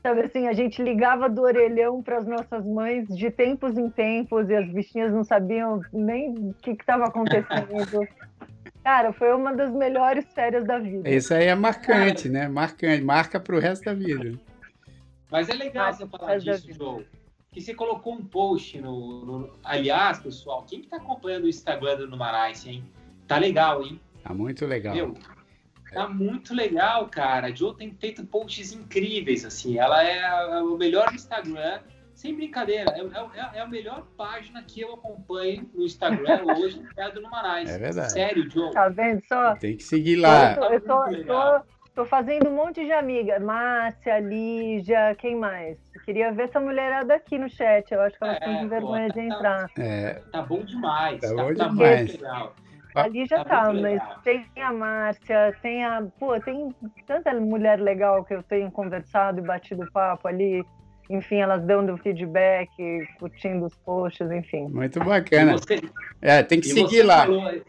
[0.00, 4.48] Sabe assim, a gente ligava do orelhão para as nossas mães de tempos em tempos
[4.48, 8.06] e as bichinhas não sabiam nem o que estava acontecendo.
[8.82, 11.08] Cara, foi uma das melhores férias da vida.
[11.08, 12.48] Isso aí é marcante, né?
[12.48, 14.36] Marcante, marca para o resto da vida.
[15.30, 17.06] Mas é legal você falar disso, Joe.
[17.52, 19.50] Que você colocou um post no, no...
[19.62, 22.84] Aliás, pessoal, quem que tá acompanhando o Instagram do Numarice, hein?
[23.28, 24.00] Tá legal, hein?
[24.24, 24.94] Tá muito legal.
[24.94, 25.14] Meu,
[25.92, 27.48] Tá muito legal, cara.
[27.48, 29.78] A Jo tem feito posts incríveis, assim.
[29.78, 31.80] Ela é o melhor Instagram.
[32.14, 37.04] Sem brincadeira, é, é, é, a melhor página que eu acompanho no Instagram hoje, é
[37.04, 37.68] a do Numarais.
[37.68, 38.12] É verdade.
[38.12, 38.70] Sério, Joe.
[38.70, 39.56] Tá vendo só?
[39.56, 40.54] Tem que seguir lá.
[40.54, 41.62] Eu tô, eu tô,
[41.94, 43.38] tô, fazendo um monte de amiga.
[43.38, 45.78] Márcia, Lígia, quem mais?
[46.04, 47.92] Queria ver essa mulherada aqui no chat.
[47.92, 49.70] Eu acho que elas estão é, com vergonha tá, de entrar.
[49.78, 50.22] É.
[50.32, 51.20] Tá bom demais.
[51.20, 52.12] Tá, tá bom tá demais.
[52.12, 52.54] legal.
[52.94, 56.06] Ali já tá, tá mas tem a Márcia, tem a.
[56.18, 56.74] Pô, tem
[57.06, 60.62] tanta mulher legal que eu tenho conversado e batido papo ali.
[61.08, 62.70] Enfim, elas dando feedback,
[63.18, 64.68] curtindo os posts, enfim.
[64.68, 65.52] Muito bacana.
[65.52, 65.80] Você,
[66.20, 67.26] é, tem que seguir lá.
[67.26, 67.62] Falou,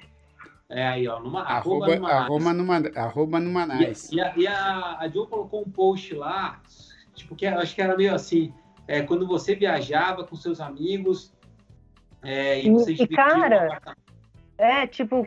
[0.69, 4.15] é aí, ó, numa, arroba, arroba, arroba, numa, arroba numa nice.
[4.15, 6.61] E, a, e a, a Jo colocou um post lá,
[7.13, 8.53] tipo, que acho que era meio assim,
[8.87, 11.33] é, quando você viajava com seus amigos
[12.21, 13.81] é, e vocês e, cara,
[14.57, 15.25] é, tipo,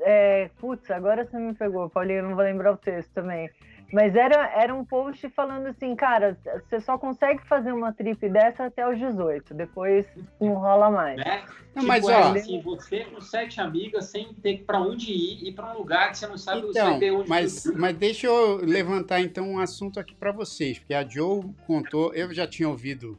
[0.00, 3.50] é, putz, agora você me pegou, Paulinho, não vou lembrar o texto também.
[3.92, 6.36] Mas era, era um post falando assim, cara,
[6.68, 10.04] você só consegue fazer uma trip dessa até os 18, depois
[10.40, 11.16] não rola mais.
[11.16, 11.44] Né?
[11.74, 15.52] Não, tipo, mas ó, assim, você com sete amigas sem ter para onde ir, ir
[15.52, 19.20] para um lugar que você não sabe então, você onde mas, mas deixa eu levantar
[19.20, 23.16] então um assunto aqui para vocês, porque a Joe contou, eu já tinha ouvido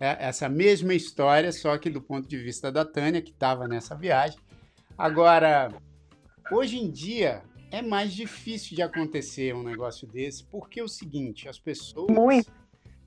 [0.00, 3.94] é, essa mesma história, só que do ponto de vista da Tânia, que estava nessa
[3.94, 4.38] viagem.
[4.96, 5.72] Agora,
[6.50, 11.48] hoje em dia é mais difícil de acontecer um negócio desse, porque é o seguinte,
[11.48, 12.50] as pessoas muito.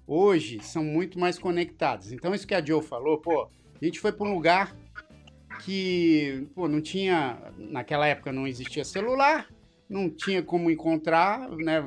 [0.08, 2.12] hoje são muito mais conectadas.
[2.12, 3.50] Então, isso que a Joe falou, pô,
[3.82, 4.76] a gente foi para um lugar
[5.64, 9.48] que, pô, não tinha, naquela época não existia celular,
[9.90, 11.84] não tinha como encontrar, né,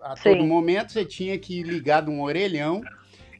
[0.00, 2.82] a, a todo momento você tinha que ligar de um orelhão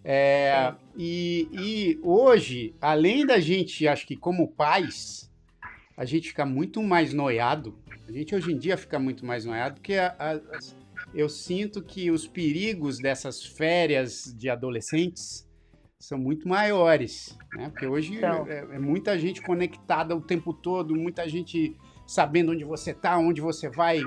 [0.05, 5.31] é, e, e, hoje, além da gente, acho que como pais,
[5.97, 7.79] a gente fica muito mais noiado.
[8.11, 10.41] A gente hoje em dia fica muito mais noiado, porque a, a,
[11.15, 15.49] eu sinto que os perigos dessas férias de adolescentes
[15.97, 17.69] são muito maiores, né?
[17.69, 18.49] Porque hoje então.
[18.49, 23.41] é, é, muita gente conectada o tempo todo, muita gente sabendo onde você está, onde
[23.41, 24.01] você vai,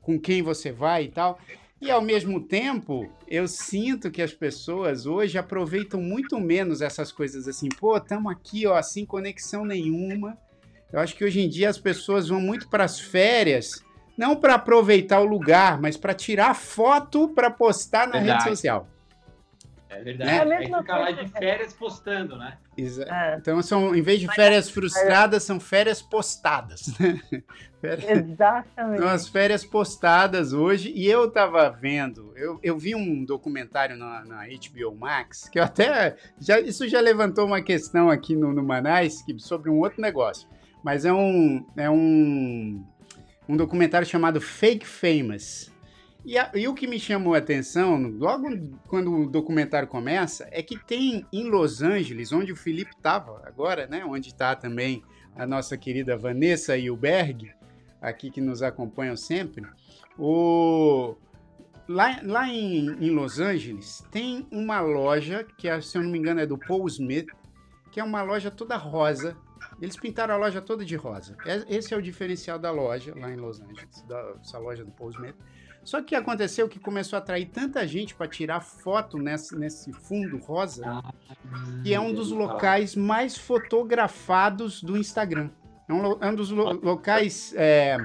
[0.00, 1.38] com quem você vai e tal.
[1.80, 7.46] E ao mesmo tempo, eu sinto que as pessoas hoje aproveitam muito menos essas coisas
[7.46, 10.36] assim, pô, estamos aqui, ó, sem conexão nenhuma.
[10.92, 13.84] Eu acho que hoje em dia as pessoas vão muito para as férias,
[14.16, 18.44] não para aproveitar o lugar, mas para tirar foto para postar na Verdade.
[18.44, 18.88] rede social.
[19.90, 20.48] É verdade.
[20.48, 20.56] Né?
[20.56, 22.58] É, é ficar lá de férias postando, né?
[22.76, 23.36] É.
[23.36, 26.86] Então, são, em vez de férias frustradas, são férias postadas.
[26.98, 27.20] Né?
[27.82, 28.98] Exatamente.
[29.00, 30.92] São as férias postadas hoje.
[30.94, 35.64] E eu tava vendo, eu, eu vi um documentário na, na HBO Max, que eu
[35.64, 36.16] até.
[36.38, 40.48] Já, isso já levantou uma questão aqui no, no Manais que, sobre um outro negócio.
[40.82, 42.84] Mas é um, é um,
[43.48, 45.72] um documentário chamado Fake Famous.
[46.24, 48.48] E, a, e, o que me chamou a atenção, logo
[48.86, 53.86] quando o documentário começa, é que tem em Los Angeles, onde o Felipe estava agora,
[53.86, 54.04] né?
[54.04, 55.02] Onde está também
[55.34, 57.50] a nossa querida Vanessa e o Berg,
[58.00, 59.64] aqui que nos acompanham sempre.
[60.18, 61.14] O,
[61.88, 66.40] lá lá em, em Los Angeles tem uma loja que, se eu não me engano,
[66.40, 67.28] é do Paul Smith,
[67.90, 69.36] que é uma loja toda rosa.
[69.80, 71.36] Eles pintaram a loja toda de rosa.
[71.68, 75.36] Esse é o diferencial da loja lá em Los Angeles, da, essa loja do Smith.
[75.84, 80.36] Só que aconteceu que começou a atrair tanta gente para tirar foto nesse, nesse fundo
[80.36, 81.14] rosa, ah,
[81.82, 85.50] que é um dos locais mais fotografados do Instagram.
[85.88, 87.96] É um, é um dos lo, locais é,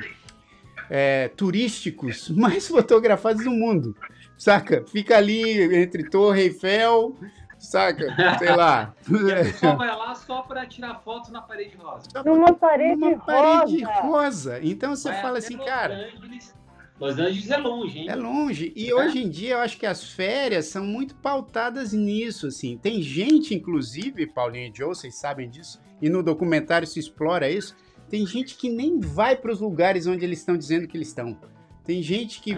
[0.90, 3.96] é, turísticos mais fotografados do mundo.
[4.38, 4.86] Saca?
[4.88, 7.18] Fica ali entre Torre Eiffel,
[7.64, 8.16] saca?
[8.38, 8.94] Sei lá.
[9.10, 12.08] E a pessoa vai lá só para tirar foto na parede rosa.
[12.26, 14.02] Numa parede Numa parede rosa.
[14.02, 14.60] rosa.
[14.62, 16.12] Então você vai fala assim, cara.
[16.16, 16.54] Angeles,
[17.00, 18.10] Los Angeles é longe, hein?
[18.10, 18.74] É longe.
[18.76, 18.96] E é.
[18.96, 22.78] hoje em dia eu acho que as férias são muito pautadas nisso, assim.
[22.78, 27.76] Tem gente, inclusive, Paulinho e Joe, vocês sabem disso, e no documentário se explora isso.
[28.10, 31.38] Tem gente que nem vai para os lugares onde eles estão dizendo que eles estão.
[31.84, 32.52] Tem gente que.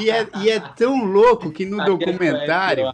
[0.00, 2.84] e, é, e é tão louco que no documentário.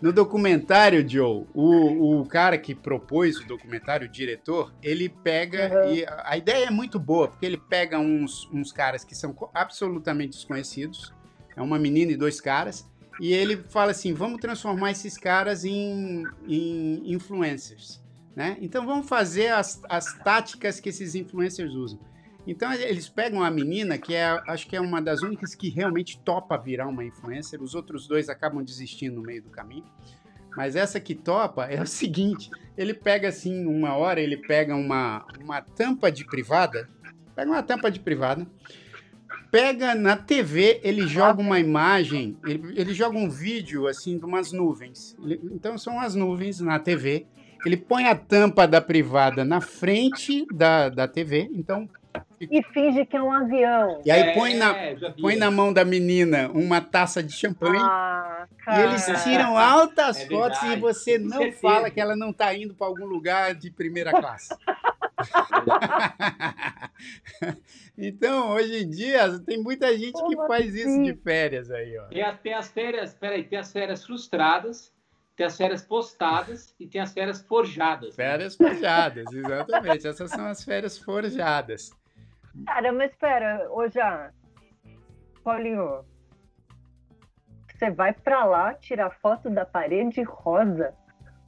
[0.00, 5.84] No documentário, Joe, o, o cara que propôs o documentário, o diretor, ele pega.
[5.84, 5.94] Uhum.
[5.94, 10.32] E a ideia é muito boa, porque ele pega uns, uns caras que são absolutamente
[10.32, 11.12] desconhecidos.
[11.54, 12.88] É uma menina e dois caras.
[13.20, 18.02] e ele fala assim: vamos transformar esses caras em, em influencers.
[18.34, 18.56] Né?
[18.60, 21.98] Então vamos fazer as, as táticas que esses influencers usam.
[22.46, 26.18] Então eles pegam a menina, que é, acho que é uma das únicas que realmente
[26.20, 29.84] topa virar uma influencer, os outros dois acabam desistindo no meio do caminho.
[30.56, 35.24] Mas essa que topa é o seguinte: ele pega assim, uma hora, ele pega uma,
[35.42, 36.88] uma tampa de privada,
[37.34, 38.46] pega uma tampa de privada,
[39.50, 44.52] pega na TV, ele joga uma imagem, ele, ele joga um vídeo assim de umas
[44.52, 45.16] nuvens.
[45.22, 47.26] Ele, então são as nuvens na TV.
[47.64, 51.88] Ele põe a tampa da privada na frente da, da TV, então.
[52.40, 54.00] E finge que é um avião.
[54.02, 57.78] E aí põe, na, é, põe na mão da menina uma taça de champanhe.
[57.78, 62.54] Ah, e eles tiram altas é fotos e você não fala que ela não está
[62.54, 64.54] indo para algum lugar de primeira classe.
[67.98, 72.04] então, hoje em dia, tem muita gente que faz isso de férias aí, ó.
[72.04, 74.90] Tem tem as férias, peraí, tem as férias frustradas,
[75.36, 78.14] tem as férias postadas e tem as férias forjadas.
[78.14, 80.06] Férias forjadas, exatamente.
[80.06, 81.90] Essas são as férias forjadas.
[82.66, 84.30] Cara, mas espera, ô já,
[85.42, 86.04] Paulinho,
[87.72, 90.94] você vai pra lá tirar foto da parede rosa?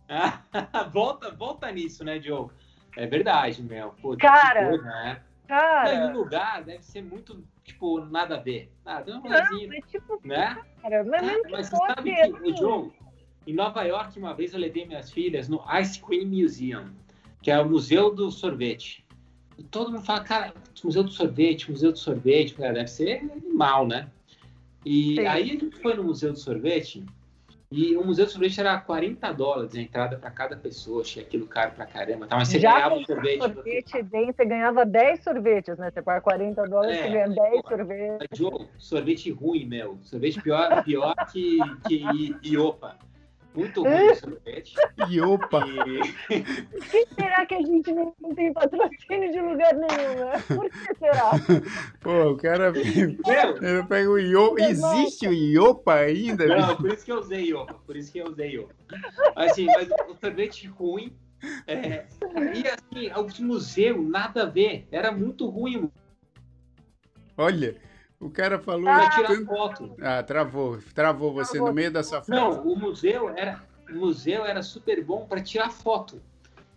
[0.92, 2.52] volta, volta nisso, né, Diogo?
[2.96, 3.90] É verdade, meu.
[4.00, 5.22] Pô, cara, coisa, né?
[5.48, 6.08] cara.
[6.08, 8.72] Não, lugar deve ser muito, tipo, nada a ver.
[8.84, 10.58] Nada, não, mas, tipo, né?
[10.80, 12.92] Cara, mas, ah, mas você sabe que, assim...
[13.46, 16.92] em Nova York, uma vez eu levei minhas filhas no Ice Cream Museum,
[17.42, 19.01] que é o Museu do Sorvete.
[19.70, 20.54] Todo mundo fala, cara,
[20.84, 24.08] Museu do Sorvete, Museu do Sorvete, cara, deve ser animal, né?
[24.84, 25.26] E Sim.
[25.26, 27.04] aí a gente foi no Museu do Sorvete
[27.72, 31.00] e o Museu do Sorvete era 40 dólares a entrada para cada pessoa.
[31.00, 32.26] Achei aquilo caro pra caramba.
[32.26, 32.36] Tá?
[32.36, 33.38] Mas você Já ganhava um sorvete.
[33.38, 35.90] sorvete bem, você ganhava 10 sorvetes, né?
[35.90, 38.38] Você paga 40 dólares, é, você ganha 10 sorvetes.
[38.38, 39.98] Jogo, sorvete ruim, meu.
[40.02, 41.58] Sorvete pior, pior que,
[41.88, 42.98] que Iopa.
[43.54, 44.74] Muito ruim o sorvete.
[45.10, 45.64] E opa!
[45.68, 46.40] E...
[46.70, 50.42] Por que será que a gente não tem patrocínio de lugar nenhum, né?
[50.48, 51.30] Por que será?
[52.00, 52.72] Pô, o cara.
[53.60, 54.62] Eu pego o Iopa.
[54.62, 56.46] Existe o Iopa ainda?
[56.46, 57.74] Não, por isso que eu usei Iopa.
[57.86, 58.74] Por isso que eu usei Iopa.
[59.36, 61.12] Assim, mas o sorvete ruim.
[61.66, 62.06] É...
[62.54, 64.86] E assim, o museu, nada a ver.
[64.90, 65.90] Era muito ruim.
[67.36, 67.76] Olha.
[68.22, 68.84] O cara falou.
[68.84, 69.46] Pra tirar tanto...
[69.46, 69.96] foto.
[70.00, 70.78] Ah, travou.
[70.94, 71.68] Travou você travou.
[71.68, 72.40] no meio da sua frase.
[72.40, 73.60] Não, o museu era,
[73.90, 76.22] o museu era super bom para tirar foto.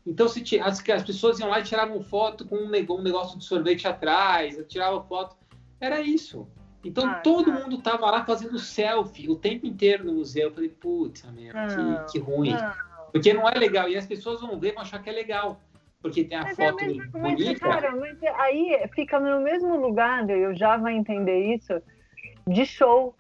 [0.08, 3.88] Então, se as, as pessoas iam lá e tiravam foto com um negócio de sorvete
[3.88, 5.36] atrás, tiravam foto.
[5.80, 6.48] Era isso.
[6.84, 7.60] Então, ah, todo tá.
[7.60, 10.50] mundo tava lá fazendo selfie o tempo inteiro no museu.
[10.50, 12.54] Eu falei, putz, que, que ruim.
[12.54, 12.74] Não.
[13.12, 13.88] Porque não é legal.
[13.88, 15.62] E as pessoas vão ver e vão achar que é legal
[16.06, 17.44] porque tem a mas é foto é mesmo, bonita.
[17.50, 21.82] Mas, cara, mas aí fica no mesmo lugar, eu já vai entender isso,
[22.48, 23.16] de show.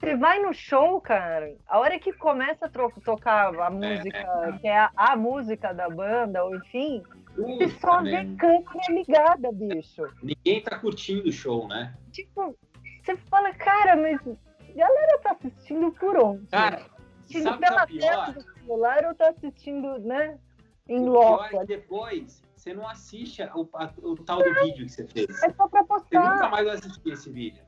[0.00, 4.58] Você vai no show, cara, a hora que começa a tocar a é, música, é,
[4.58, 7.00] que é a, a, música da banda, ou enfim,
[7.36, 10.02] você só vê câmera ligada, bicho.
[10.20, 11.94] Ninguém tá curtindo o show, né?
[12.10, 12.58] Tipo,
[13.02, 16.46] você fala, cara, mas a galera tá assistindo por onde?
[16.48, 16.82] Cara,
[17.20, 20.38] assistindo é pela tela do celular ou tá assistindo, né?
[20.88, 21.56] Em loco.
[21.56, 25.42] É depois você não assiste o, a, o tal do vídeo que você fez.
[25.42, 26.08] É só pra postar.
[26.08, 27.62] Você nunca mais vai assistir esse vídeo.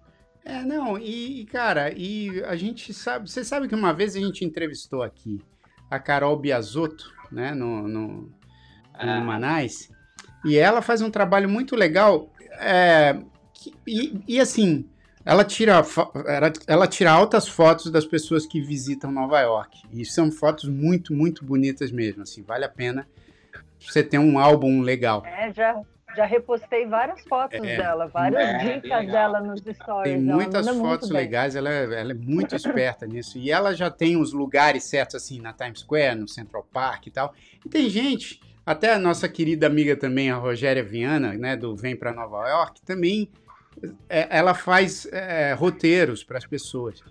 [0.45, 4.45] É, não, e, cara, e a gente sabe, você sabe que uma vez a gente
[4.45, 5.41] entrevistou aqui
[5.91, 8.33] a Carol Biasotto, né, no, no,
[8.95, 9.19] ah.
[9.19, 9.91] no Manais,
[10.45, 13.21] e ela faz um trabalho muito legal, é,
[13.53, 14.89] que, e, e, assim,
[15.27, 15.83] ela tira,
[16.69, 19.83] ela, tira altas fotos das pessoas que visitam Nova York.
[19.93, 22.23] E são fotos muito, muito bonitas mesmo.
[22.23, 23.09] Assim, vale a pena
[23.81, 25.27] você ter um álbum legal.
[25.27, 25.83] É, já,
[26.17, 30.15] já repostei várias fotos é, dela, várias é, dicas dela nos stories.
[30.15, 33.37] Tem muitas fotos legais, ela, é, ela é muito esperta nisso.
[33.37, 37.11] E ela já tem os lugares certos, assim, na Times Square, no Central Park e
[37.11, 37.35] tal.
[37.65, 41.97] E tem gente, até a nossa querida amiga também, a Rogéria Viana, né, do Vem
[41.97, 43.29] para Nova York, também
[44.09, 47.03] ela faz é, roteiros para as pessoas.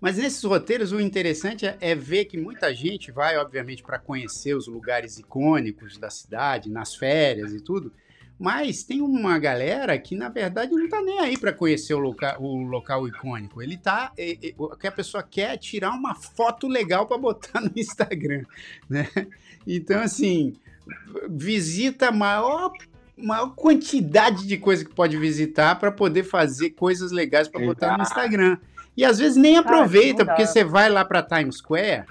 [0.00, 4.54] Mas nesses roteiros, o interessante é, é ver que muita gente vai, obviamente, para conhecer
[4.54, 7.90] os lugares icônicos da cidade, nas férias e tudo.
[8.38, 12.36] Mas tem uma galera que, na verdade, não está nem aí para conhecer o, loca
[12.40, 13.62] o local icônico.
[13.62, 14.12] Ele tá.
[14.18, 18.44] É, é, que a pessoa quer é tirar uma foto legal para botar no Instagram.
[18.90, 19.08] Né?
[19.66, 20.54] Então, assim,
[21.30, 22.72] visita maior
[23.16, 28.02] maior quantidade de coisa que pode visitar para poder fazer coisas legais para botar no
[28.02, 28.58] Instagram.
[28.96, 32.04] E às vezes nem aproveita, porque você vai lá para Times Square.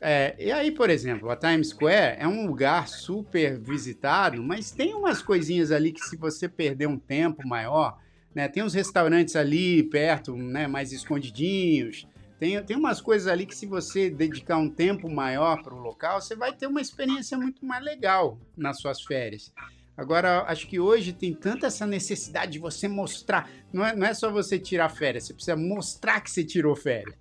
[0.00, 4.94] É, e aí, por exemplo, a Times Square é um lugar super visitado, mas tem
[4.94, 7.98] umas coisinhas ali que se você perder um tempo maior,
[8.34, 12.06] né, tem uns restaurantes ali perto, né, mais escondidinhos,
[12.38, 16.20] Tem, tem umas coisas ali que se você dedicar um tempo maior para o local,
[16.20, 19.50] você vai ter uma experiência muito mais legal nas suas férias.
[19.96, 23.48] Agora, acho que hoje tem tanta essa necessidade de você mostrar.
[23.72, 27.16] Não é, não é só você tirar férias, você precisa mostrar que você tirou férias.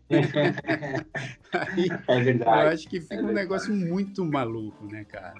[1.53, 2.65] Aí, é verdade.
[2.65, 5.35] Eu acho que fica é um negócio muito maluco, né, cara?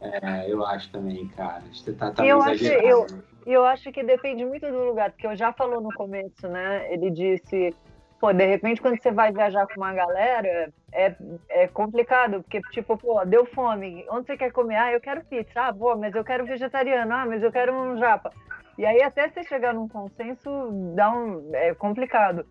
[0.00, 1.62] É, eu acho também, cara.
[1.72, 3.06] Você tá, tá eu, acho, eu,
[3.46, 6.92] eu acho que depende muito do lugar, porque eu já falou no começo, né?
[6.92, 7.72] Ele disse
[8.20, 11.14] pô, de repente quando você vai viajar com uma galera, é,
[11.50, 14.76] é complicado, porque, tipo, pô, deu fome, onde você quer comer?
[14.76, 17.98] Ah, eu quero pizza, ah, pô, mas eu quero vegetariano, ah, mas eu quero um
[17.98, 18.30] japa.
[18.76, 22.46] E aí até você chegar num consenso, dá um, é complicado.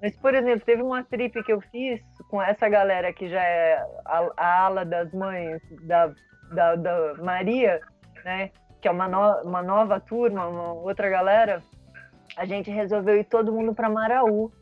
[0.00, 3.82] Mas, por exemplo, teve uma trip que eu fiz com essa galera que já é
[4.04, 6.12] a, a ala das mães da,
[6.52, 7.80] da, da Maria,
[8.24, 8.50] né?
[8.80, 11.62] Que é uma, no, uma nova turma, uma outra galera.
[12.36, 14.52] A gente resolveu ir todo mundo para Maraú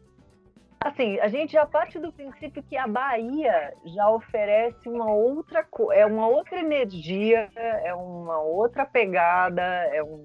[0.85, 6.07] assim, a gente já parte do princípio que a Bahia já oferece uma outra é
[6.07, 10.25] uma outra energia, é uma outra pegada, é um,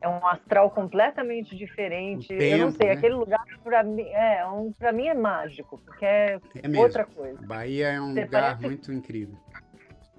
[0.00, 2.28] é um astral completamente diferente.
[2.28, 2.92] Tempo, eu não sei, né?
[2.92, 7.40] aquele lugar para mim é, um, para mim é mágico, porque é, é outra coisa.
[7.46, 9.36] Bahia é um Você lugar muito incrível.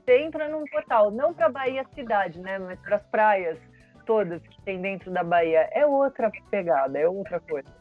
[0.05, 3.57] Você entra num portal, não para Bahia cidade, né, mas para as praias
[4.05, 7.78] todas que tem dentro da Bahia, é outra pegada, é outra coisa.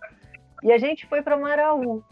[0.63, 2.03] E a gente foi para Maraú.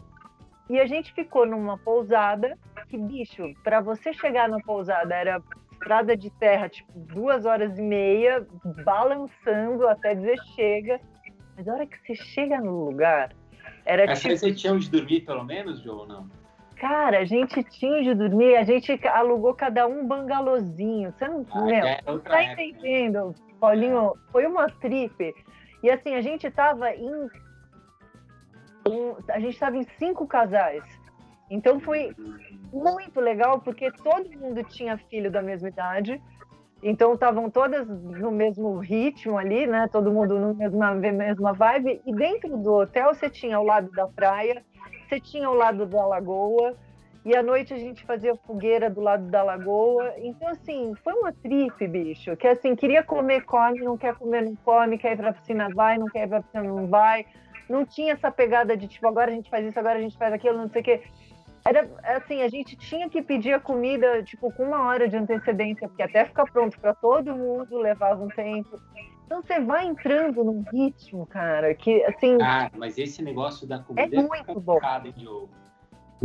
[0.69, 2.57] E a gente ficou numa pousada
[2.89, 5.41] que, bicho, para você chegar na pousada era
[5.71, 8.45] estrada de terra, tipo, duas horas e meia,
[8.83, 10.99] balançando até dizer chega.
[11.55, 13.31] Mas a hora que você chega no lugar,
[13.85, 14.37] era Essa tipo...
[14.37, 16.29] você tinha onde dormir, pelo menos, João, ou não?
[16.75, 21.11] Cara, a gente tinha de dormir, a gente alugou cada um bangalozinho.
[21.11, 24.13] Você não ah, meu, é tá entendendo, Paulinho?
[24.31, 25.33] Foi uma trip.
[25.81, 27.29] E assim, a gente tava em
[28.87, 30.83] um, a gente estava em cinco casais.
[31.49, 32.13] Então foi
[32.73, 36.21] muito legal, porque todo mundo tinha filho da mesma idade.
[36.83, 39.87] Então estavam todas no mesmo ritmo ali, né?
[39.91, 42.01] Todo mundo na mesma, mesma vibe.
[42.05, 44.63] E dentro do hotel você tinha o lado da praia,
[45.07, 46.75] você tinha o lado da lagoa.
[47.25, 50.13] E à noite a gente fazia fogueira do lado da lagoa.
[50.17, 52.37] Então, assim, foi uma trip, bicho.
[52.37, 55.97] Que assim, queria comer, come, não quer comer, não come, quer ir pra piscina, vai,
[55.97, 57.25] não quer ir pra piscina, não vai
[57.69, 60.33] não tinha essa pegada de tipo, agora a gente faz isso, agora a gente faz
[60.33, 61.03] aquilo, não sei o quê.
[61.65, 65.87] Era assim, a gente tinha que pedir a comida, tipo, com uma hora de antecedência,
[65.87, 68.79] porque até ficar pronto para todo mundo levava um tempo.
[69.25, 72.37] Então você vai entrando num ritmo, cara, que assim.
[72.41, 74.79] Ah, mas esse negócio da comida é, é muito bom.
[75.15, 75.49] Diogo.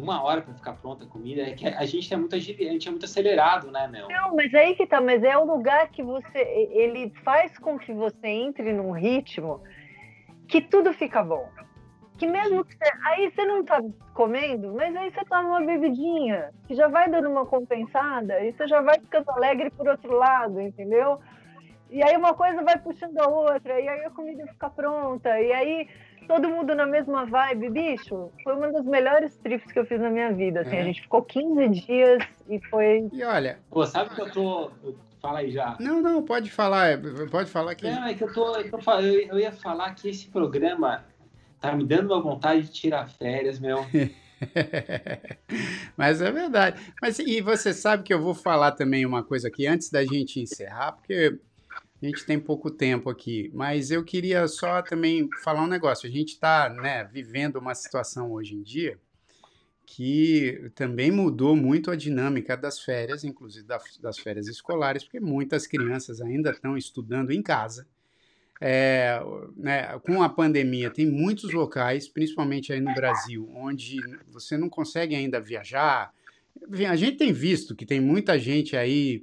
[0.00, 2.88] Uma hora para ficar pronta a comida, é que a gente é muito a gente
[2.88, 4.08] é muito acelerado, né, Mel?
[4.08, 6.38] Não, mas aí que tá, mas é o lugar que você.
[6.70, 9.60] Ele faz com que você entre num ritmo
[10.52, 11.48] que tudo fica bom.
[12.18, 13.82] Que mesmo que você, aí você não tá
[14.12, 18.68] comendo, mas aí você tá numa bebidinha, que já vai dando uma compensada, e você
[18.68, 21.18] já vai ficando alegre por outro lado, entendeu?
[21.90, 25.52] E aí uma coisa vai puxando a outra, e aí a comida fica pronta, e
[25.54, 25.88] aí
[26.28, 28.30] todo mundo na mesma vibe, bicho.
[28.44, 30.60] Foi uma das melhores trips que eu fiz na minha vida.
[30.60, 30.80] Assim, é.
[30.80, 33.08] A gente ficou 15 dias e foi.
[33.10, 33.58] E olha.
[33.70, 34.70] Pô, sabe que eu tô.
[35.22, 35.76] Fala aí já.
[35.78, 36.96] Não, não, pode falar, é,
[37.30, 37.88] pode falar que.
[37.88, 41.04] Não, é que eu, tô, eu, tô, eu ia falar que esse programa
[41.60, 43.86] tá me dando uma vontade de tirar férias, meu.
[45.96, 46.92] Mas é verdade.
[47.00, 50.40] Mas e você sabe que eu vou falar também uma coisa aqui antes da gente
[50.40, 51.38] encerrar, porque
[52.02, 53.48] a gente tem pouco tempo aqui.
[53.54, 56.08] Mas eu queria só também falar um negócio.
[56.08, 58.98] A gente está né, vivendo uma situação hoje em dia
[59.84, 63.66] que também mudou muito a dinâmica das férias, inclusive
[64.00, 67.86] das férias escolares, porque muitas crianças ainda estão estudando em casa.
[68.64, 69.20] É,
[69.56, 75.16] né, com a pandemia, tem muitos locais, principalmente aí no Brasil, onde você não consegue
[75.16, 76.14] ainda viajar.
[76.88, 79.20] A gente tem visto que tem muita gente aí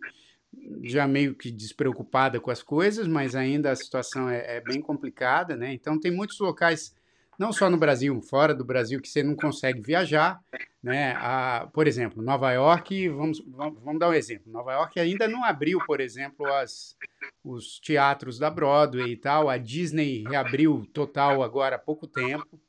[0.84, 5.55] já meio que despreocupada com as coisas, mas ainda a situação é, é bem complicada,
[5.55, 5.74] né?
[5.74, 6.93] Então tem muitos locais
[7.40, 10.44] não só no Brasil, fora do Brasil, que você não consegue viajar,
[10.84, 11.14] né?
[11.16, 14.52] A, por exemplo, Nova York, vamos, vamos, dar um exemplo.
[14.52, 16.98] Nova York ainda não abriu, por exemplo, as,
[17.42, 19.50] os teatros da Broadway e tal.
[19.50, 22.60] A Disney reabriu total agora há pouco tempo.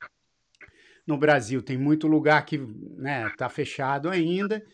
[1.04, 4.64] No Brasil tem muito lugar que está né, tá fechado ainda.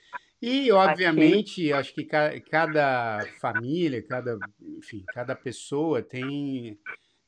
[0.43, 6.79] E, obviamente, acho que cada família, cada, enfim, cada pessoa tem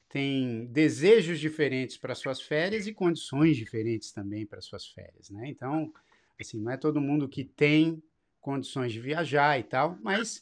[0.09, 5.49] tem desejos diferentes para suas férias e condições diferentes também para suas férias, né?
[5.49, 5.93] Então,
[6.41, 8.03] assim, não é todo mundo que tem
[8.41, 10.41] condições de viajar e tal, mas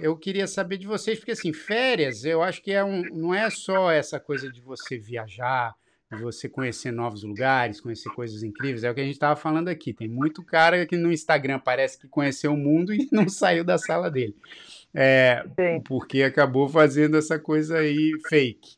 [0.00, 3.48] eu queria saber de vocês, porque assim, férias, eu acho que é um, não é
[3.48, 5.74] só essa coisa de você viajar,
[6.12, 8.84] de você conhecer novos lugares, conhecer coisas incríveis.
[8.84, 9.92] É o que a gente estava falando aqui.
[9.92, 13.78] Tem muito cara que no Instagram parece que conheceu o mundo e não saiu da
[13.78, 14.36] sala dele.
[14.94, 15.44] É,
[15.84, 18.76] porque acabou fazendo essa coisa aí fake.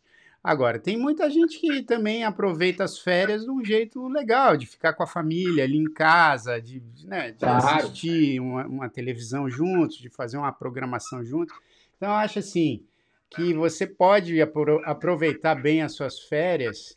[0.48, 4.94] Agora, tem muita gente que também aproveita as férias de um jeito legal, de ficar
[4.94, 7.66] com a família ali em casa, de, né, de claro.
[7.84, 11.54] assistir uma, uma, televisão juntos, de fazer uma programação juntos.
[11.98, 12.82] Então, eu acho assim
[13.28, 14.40] que você pode
[14.86, 16.94] aproveitar bem as suas férias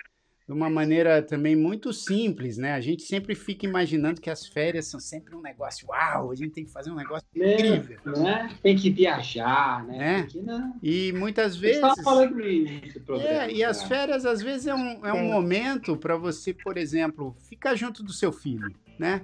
[0.52, 2.74] de uma maneira também muito simples, né?
[2.74, 6.52] A gente sempre fica imaginando que as férias são sempre um negócio, uau, a gente
[6.52, 7.98] tem que fazer um negócio é, incrível.
[8.06, 8.50] Né?
[8.62, 10.24] Tem que viajar, né?
[10.24, 10.42] Que,
[10.84, 11.82] E muitas vezes.
[13.22, 17.34] é, e as férias, às vezes, é um, é um momento para você, por exemplo,
[17.48, 19.22] ficar junto do seu filho, né?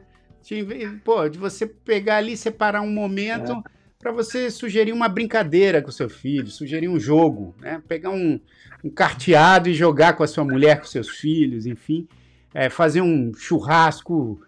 [1.04, 3.52] Pô, de você pegar ali, separar um momento.
[3.52, 7.82] É para você sugerir uma brincadeira com seu filho, sugerir um jogo, né?
[7.88, 8.40] Pegar um,
[8.84, 12.08] um carteado e jogar com a sua mulher, com seus filhos, enfim,
[12.54, 14.42] é, fazer um churrasco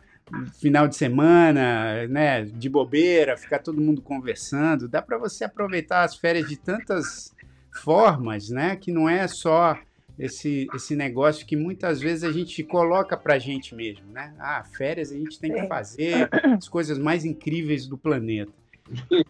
[0.60, 2.46] final de semana, né?
[2.46, 4.88] De bobeira, ficar todo mundo conversando.
[4.88, 7.36] Dá para você aproveitar as férias de tantas
[7.72, 8.76] formas, né?
[8.76, 9.80] Que não é só
[10.18, 14.34] esse, esse negócio que muitas vezes a gente coloca para a gente mesmo, né?
[14.38, 18.52] Ah, férias a gente tem que fazer as coisas mais incríveis do planeta.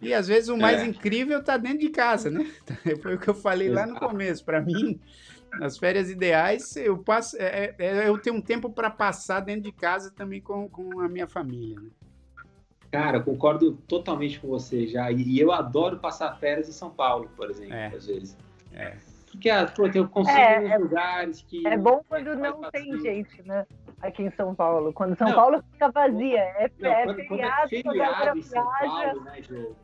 [0.02, 0.86] E às vezes o mais é.
[0.86, 2.46] incrível tá dentro de casa, né?
[3.02, 4.44] Foi o que eu falei lá no começo.
[4.46, 5.00] Para mim,
[5.60, 9.64] nas férias ideais, eu passo, é, é, é eu tenho um tempo para passar dentro
[9.64, 11.80] de casa também com, com a minha família.
[11.80, 11.90] Né?
[12.92, 15.12] Cara, concordo totalmente com você já.
[15.12, 17.88] E eu adoro passar férias em São Paulo, por exemplo, é.
[17.88, 18.38] às vezes.
[18.74, 18.98] É.
[19.40, 21.66] Porque ah, pô, eu consigo é, lugares que.
[21.66, 23.66] É bom quando não tem gente, né?
[24.02, 24.92] Aqui em São Paulo.
[24.92, 26.40] Quando São não, Paulo fica vazia.
[26.40, 29.76] É, não, é quando, feriado, quando é feriado em São Paulo, né, Jô?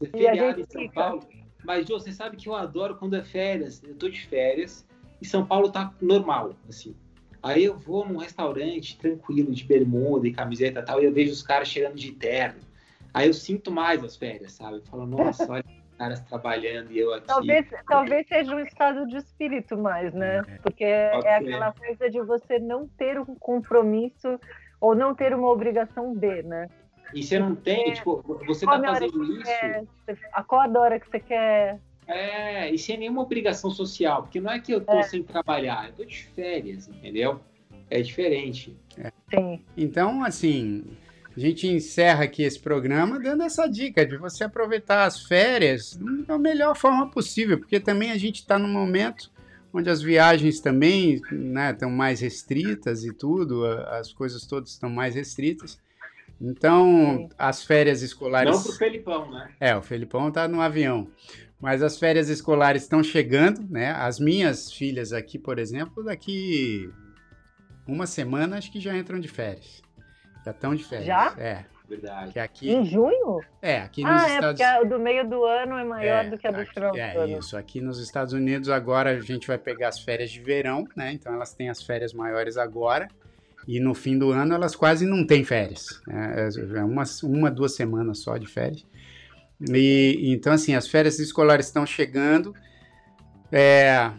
[0.00, 0.94] É feriado em São fica.
[0.94, 1.28] Paulo.
[1.62, 3.82] Mas, Jô, você sabe que eu adoro quando é férias.
[3.84, 4.86] Eu tô de férias
[5.20, 6.96] e São Paulo tá normal, assim.
[7.42, 11.30] Aí eu vou num restaurante tranquilo, de bermuda e camiseta e tal, e eu vejo
[11.30, 12.60] os caras chegando de terno.
[13.12, 14.78] Aí eu sinto mais as férias, sabe?
[14.78, 15.62] Eu falo, nossa, olha
[15.96, 17.26] caras trabalhando e eu aqui.
[17.26, 20.42] Talvez, talvez seja um estado de espírito mais, né?
[20.46, 20.58] É.
[20.58, 24.38] Porque é aquela coisa de você não ter um compromisso
[24.80, 26.68] ou não ter uma obrigação B, né?
[27.14, 29.44] E você não tem, tipo, você tá fazendo isso.
[29.44, 29.84] Quer,
[30.32, 31.80] acorda a hora que você quer.
[32.06, 35.02] É, e sem nenhuma obrigação social, porque não é que eu tô é.
[35.04, 37.40] sem trabalhar, eu tô de férias, entendeu?
[37.88, 38.76] É diferente.
[38.98, 39.10] É.
[39.30, 39.64] Sim.
[39.76, 40.84] Então, assim,
[41.36, 46.38] a gente encerra aqui esse programa dando essa dica de você aproveitar as férias da
[46.38, 49.32] melhor forma possível, porque também a gente está num momento
[49.72, 55.16] onde as viagens também né, estão mais restritas e tudo, as coisas todas estão mais
[55.16, 55.82] restritas.
[56.40, 57.28] Então, Sim.
[57.36, 58.54] as férias escolares.
[58.54, 59.50] Não para o Felipão, né?
[59.58, 61.08] É, o Felipão está no avião.
[61.60, 63.90] Mas as férias escolares estão chegando, né?
[63.92, 66.90] As minhas filhas aqui, por exemplo, daqui
[67.86, 69.82] uma semana acho que já entram de férias.
[70.44, 71.06] Já estão de férias.
[71.06, 71.34] Já?
[71.38, 71.64] É.
[71.88, 72.32] Verdade.
[72.32, 72.70] Que aqui...
[72.70, 73.40] Em junho?
[73.60, 74.60] É, aqui nos ah, é, Estados Unidos.
[74.60, 76.92] É, porque a do meio do ano é maior é, do que a do final
[76.92, 77.34] do é, ano.
[77.34, 77.56] É, isso.
[77.56, 81.12] Aqui nos Estados Unidos agora a gente vai pegar as férias de verão, né?
[81.12, 83.08] Então elas têm as férias maiores agora.
[83.68, 86.00] E no fim do ano elas quase não têm férias.
[86.06, 86.48] Né?
[86.74, 88.84] É uma, uma, duas semanas só de férias.
[89.60, 92.54] E, então, assim, as férias escolares estão chegando.
[93.52, 94.10] É,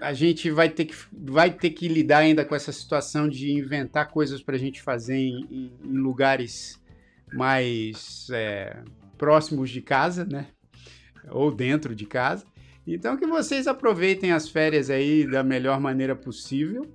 [0.00, 4.10] a gente vai ter, que, vai ter que lidar ainda com essa situação de inventar
[4.10, 6.80] coisas para a gente fazer em, em, lugares
[7.32, 8.82] mais é,
[9.18, 10.48] próximos de casa, né?
[11.30, 12.44] Ou dentro de casa.
[12.86, 16.90] Então que vocês aproveitem as férias aí da melhor maneira possível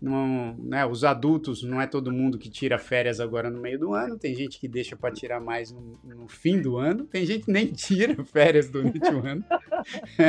[0.00, 3.94] não, né, os adultos, não é todo mundo que tira férias agora no meio do
[3.94, 7.46] ano, tem gente que deixa para tirar mais no, no, fim do ano, tem gente
[7.46, 9.44] que nem tira férias durante o ano,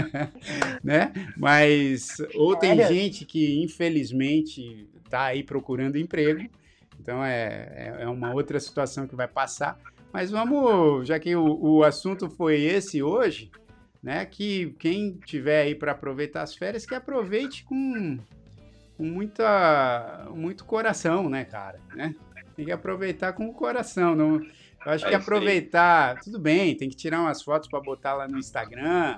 [0.84, 1.14] né?
[1.38, 6.50] Mas, ou tem gente que infelizmente está aí procurando emprego,
[7.00, 9.80] então é, é, é uma outra situação que vai passar.
[10.12, 13.52] Mas vamos, já que o, o assunto foi esse hoje,
[14.02, 14.26] né?
[14.26, 18.18] Que quem tiver aí para aproveitar as férias, que aproveite com
[19.00, 21.80] com muita, muito coração, né, cara?
[21.96, 22.14] Né?
[22.54, 24.14] Tem que aproveitar com o coração.
[24.14, 28.14] Não, eu acho é que aproveitar, tudo bem, tem que tirar umas fotos para botar
[28.14, 29.18] lá no Instagram.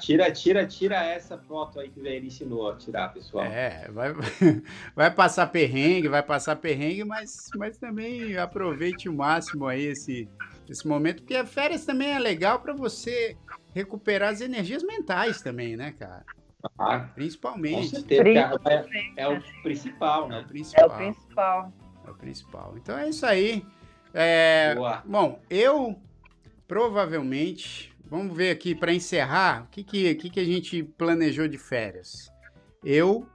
[0.00, 3.44] Tira, tira, tira essa foto aí que ele ensinou a tirar, pessoal.
[3.44, 4.12] É, vai,
[4.94, 10.28] vai passar perrengue, vai passar perrengue, mas, mas também aproveite o máximo aí esse,
[10.68, 13.36] esse momento, porque a férias também é legal para você
[13.72, 16.24] recuperar as energias mentais também, né, cara?
[16.78, 17.90] Ah, Principalmente.
[17.90, 20.38] Com certeza, é, é, o principal, né?
[20.38, 20.82] É o principal.
[20.82, 21.72] É o principal.
[22.06, 22.74] É o principal.
[22.76, 23.64] Então é isso aí.
[24.12, 24.74] É,
[25.04, 25.98] bom, eu
[26.66, 27.92] provavelmente.
[28.06, 29.64] Vamos ver aqui para encerrar.
[29.64, 32.30] O que, que, que, que a gente planejou de férias?
[32.84, 33.26] Eu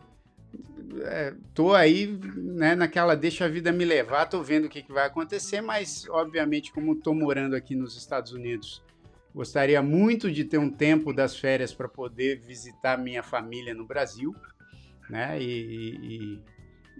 [1.02, 4.92] é, tô aí né, naquela deixa a vida me levar, tô vendo o que, que
[4.92, 8.82] vai acontecer, mas obviamente, como tô morando aqui nos Estados Unidos,
[9.34, 14.36] gostaria muito de ter um tempo das férias para poder visitar minha família no Brasil,
[15.10, 15.42] né?
[15.42, 16.40] E, e,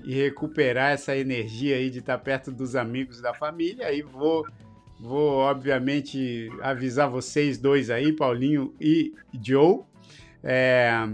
[0.06, 3.88] e, recuperar essa energia aí de estar perto dos amigos da família.
[3.88, 4.48] Aí vou,
[5.00, 9.82] vou obviamente avisar vocês dois aí, Paulinho e Joe.
[10.44, 11.10] É,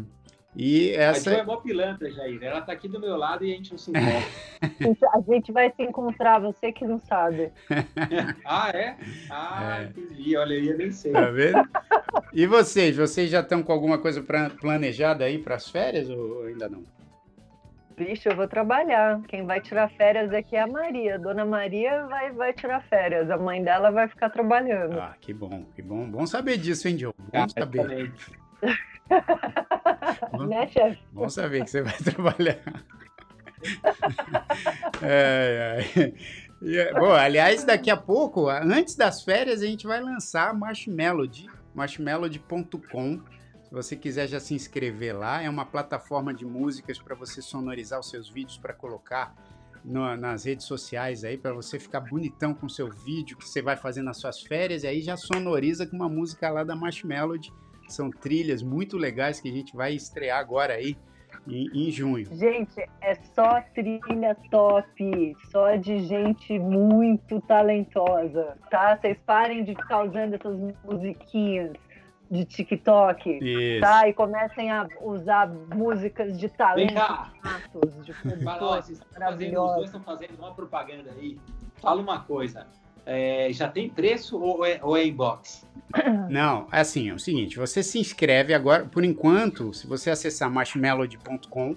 [0.55, 1.29] e essa...
[1.29, 2.41] A Jo é mó pilantra, Jair.
[2.41, 5.09] Ela tá aqui do meu lado e a gente não se encontra.
[5.13, 7.51] a gente vai se encontrar, você que não sabe.
[8.45, 8.97] ah, é?
[9.29, 9.83] Ah, é.
[9.85, 10.37] entendi.
[10.37, 11.11] Olha, eu nem sei.
[11.11, 11.67] Tá vendo?
[12.33, 12.95] E vocês?
[12.95, 14.23] Vocês já estão com alguma coisa
[14.61, 16.83] planejada aí para as férias ou ainda não?
[17.97, 19.21] Vixe, eu vou trabalhar.
[19.27, 21.17] Quem vai tirar férias aqui é a Maria.
[21.17, 23.29] Dona Maria vai, vai tirar férias.
[23.29, 24.99] A mãe dela vai ficar trabalhando.
[24.99, 26.05] Ah, que bom, que bom.
[26.09, 27.15] Bom saber disso, hein, Diogo?
[27.31, 28.11] Bom ah, saber.
[30.31, 31.01] Bom, né, chefe?
[31.11, 32.59] Bom saber que você vai trabalhar.
[35.01, 36.13] é,
[36.63, 36.93] é.
[36.93, 43.21] Bom, aliás, daqui a pouco, antes das férias, a gente vai lançar Marshmelody, marshmelody.com.
[43.63, 47.99] Se você quiser já se inscrever lá, é uma plataforma de músicas para você sonorizar
[47.99, 49.35] os seus vídeos para colocar
[49.83, 53.61] no, nas redes sociais aí, para você ficar bonitão com o seu vídeo que você
[53.61, 57.51] vai fazer nas suas férias, e aí já sonoriza com uma música lá da Marshmelody
[57.87, 60.97] são trilhas muito legais que a gente vai estrear agora aí
[61.47, 62.25] em, em, junho.
[62.35, 68.97] Gente, é só trilha top, só de gente muito talentosa, tá?
[68.97, 71.73] Vocês parem de ficar usando essas musiquinhas
[72.29, 73.81] de TikTok, Isso.
[73.81, 74.07] tá?
[74.07, 76.93] E comecem a usar músicas de talento,
[78.03, 79.69] de produtores maravilhosos.
[79.69, 81.37] Os dois estão fazendo uma propaganda aí.
[81.75, 82.65] Fala uma coisa,
[83.05, 85.65] é, já tem preço ou é, ou é inbox?
[86.29, 90.49] Não, é assim, é o seguinte, você se inscreve agora, por enquanto, se você acessar
[90.49, 91.75] marshmelody.com,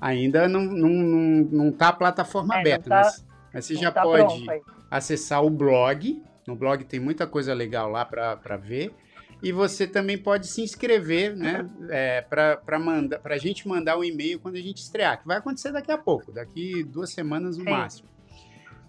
[0.00, 3.92] ainda não, não, não, não tá a plataforma é, aberta, tá, mas, mas, você já
[3.92, 4.46] tá pode
[4.90, 8.94] acessar o blog, no blog tem muita coisa legal lá para ver,
[9.42, 14.00] e você também pode se inscrever, né, é, para mandar, para a gente mandar o
[14.00, 17.58] um e-mail quando a gente estrear, que vai acontecer daqui a pouco, daqui duas semanas
[17.58, 17.70] no Sim.
[17.70, 18.08] máximo.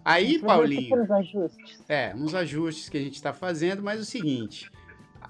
[0.03, 1.02] Aí, Paulinho.
[1.02, 1.84] Uns ajustes.
[1.88, 4.72] É, uns ajustes que a gente está fazendo, mas é o seguinte: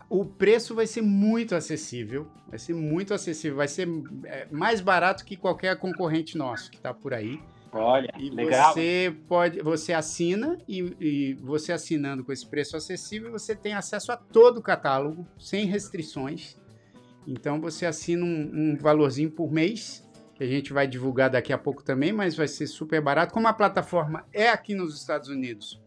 [0.10, 3.88] o preço vai ser muito acessível, vai ser muito acessível, vai ser
[4.26, 7.42] é, mais barato que qualquer concorrente nosso que está por aí.
[7.74, 8.74] Olha, e legal.
[8.74, 14.12] você pode, você assina e, e, você assinando com esse preço acessível, você tem acesso
[14.12, 16.58] a todo o catálogo sem restrições.
[17.26, 20.04] Então você assina um, um valorzinho por mês
[20.42, 23.32] que a gente vai divulgar daqui a pouco também, mas vai ser super barato.
[23.32, 25.80] Como a plataforma é aqui nos Estados Unidos,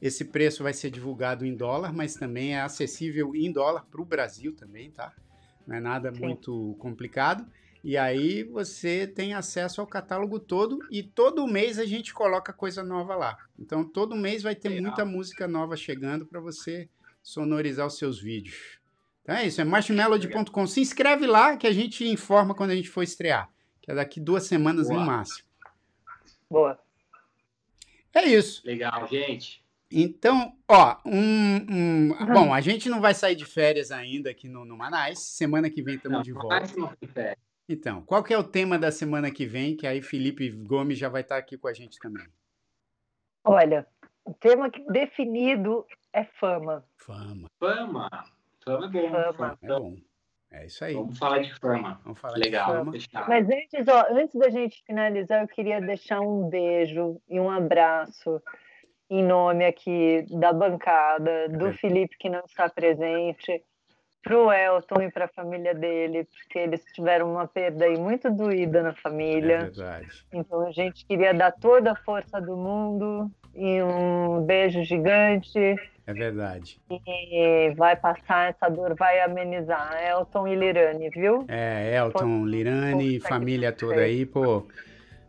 [0.00, 4.04] esse preço vai ser divulgado em dólar, mas também é acessível em dólar para o
[4.04, 5.12] Brasil também, tá?
[5.66, 6.20] Não é nada Sim.
[6.20, 7.44] muito complicado.
[7.82, 12.84] E aí você tem acesso ao catálogo todo e todo mês a gente coloca coisa
[12.84, 13.36] nova lá.
[13.58, 14.84] Então todo mês vai ter Legal.
[14.84, 16.88] muita música nova chegando para você
[17.20, 18.79] sonorizar os seus vídeos.
[19.30, 20.66] Então é isso, é marshmelody.com.
[20.66, 23.48] Se inscreve lá que a gente informa quando a gente for estrear.
[23.80, 24.98] Que é daqui duas semanas Boa.
[24.98, 25.46] no máximo.
[26.50, 26.76] Boa.
[28.12, 28.60] É isso.
[28.66, 29.64] Legal, gente.
[29.88, 32.32] Então, ó, um, um uhum.
[32.32, 35.20] bom, a gente não vai sair de férias ainda aqui no, no Manais.
[35.20, 36.64] Semana que vem estamos de volta.
[37.68, 39.76] Então, qual que é o tema da semana que vem?
[39.76, 42.26] Que aí Felipe Gomes já vai estar aqui com a gente também.
[43.44, 43.86] Olha,
[44.24, 46.84] o tema definido é fama.
[46.96, 47.48] Fama.
[47.60, 48.39] Fama.
[48.64, 49.10] Fama é bom.
[49.10, 49.32] Fama.
[49.32, 49.96] fama é bom.
[50.52, 50.94] É isso aí.
[50.94, 52.00] Vamos falar de fama.
[52.02, 52.84] Vamos falar Legal.
[52.90, 53.26] de fama.
[53.28, 58.42] Mas antes, ó, antes da gente finalizar, eu queria deixar um beijo e um abraço
[59.08, 61.72] em nome aqui da bancada, do é.
[61.72, 63.62] Felipe que não está presente,
[64.22, 68.30] para o Elton e para a família dele, porque eles tiveram uma perda aí muito
[68.30, 69.54] doída na família.
[69.54, 70.26] É verdade.
[70.32, 75.74] Então a gente queria dar toda a força do mundo e um beijo gigante
[76.10, 76.80] é verdade.
[76.90, 79.96] E vai passar essa dor, vai amenizar.
[80.02, 81.44] Elton e Lirane, viu?
[81.48, 84.66] É, Elton, Lirane e família toda aí, pô.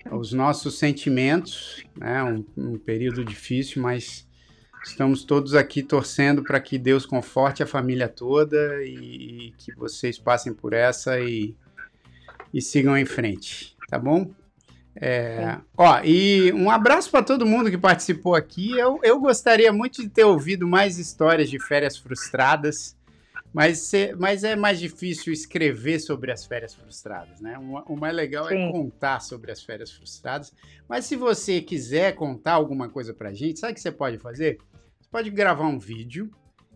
[0.09, 2.23] Os nossos sentimentos, né?
[2.23, 4.27] Um, um período difícil, mas
[4.83, 10.17] estamos todos aqui torcendo para que Deus conforte a família toda e, e que vocês
[10.17, 11.55] passem por essa e,
[12.51, 14.31] e sigam em frente, tá bom?
[14.95, 18.77] É, ó, e um abraço para todo mundo que participou aqui.
[18.77, 22.97] Eu, eu gostaria muito de ter ouvido mais histórias de férias frustradas,
[23.53, 27.57] mas, mas é mais difícil escrever sobre as férias frustradas, né?
[27.57, 28.67] O, o mais legal é Sim.
[28.67, 30.53] é contar sobre as férias frustradas.
[30.87, 34.57] Mas se você quiser contar alguma coisa pra gente, sabe o que você pode fazer?
[34.99, 36.29] Você pode gravar um vídeo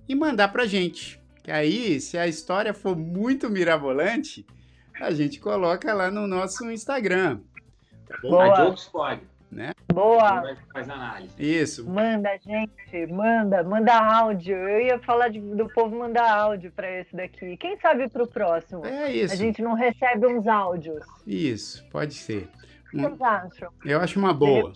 [0.08, 1.22] e mandar pra gente.
[1.44, 4.46] Que aí, se a história for muito mirabolante,
[5.00, 7.40] a gente coloca lá no nosso Instagram.
[8.08, 8.30] Tá bom?
[8.30, 8.52] Boa.
[8.52, 9.22] A Jokes pode.
[9.52, 9.72] Né?
[9.94, 10.56] Boa.
[10.74, 11.34] Faz análise.
[11.40, 11.90] Isso.
[11.90, 14.56] Manda, gente, manda, manda áudio.
[14.56, 17.56] Eu ia falar de, do povo mandar áudio para esse daqui.
[17.58, 18.86] Quem sabe para o próximo?
[18.86, 19.34] É isso.
[19.34, 21.06] A gente não recebe uns áudios.
[21.26, 22.50] Isso, pode ser.
[22.88, 23.72] O que vocês acham?
[23.86, 24.74] Eu acho uma boa.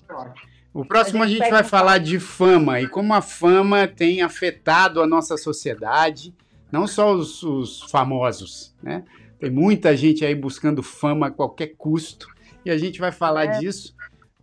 [0.73, 4.21] O próximo a gente, a gente vai falar de fama e como a fama tem
[4.21, 6.33] afetado a nossa sociedade,
[6.71, 9.03] não só os, os famosos, né?
[9.39, 12.27] Tem muita gente aí buscando fama a qualquer custo
[12.69, 13.59] e a gente vai falar é.
[13.59, 13.95] disso.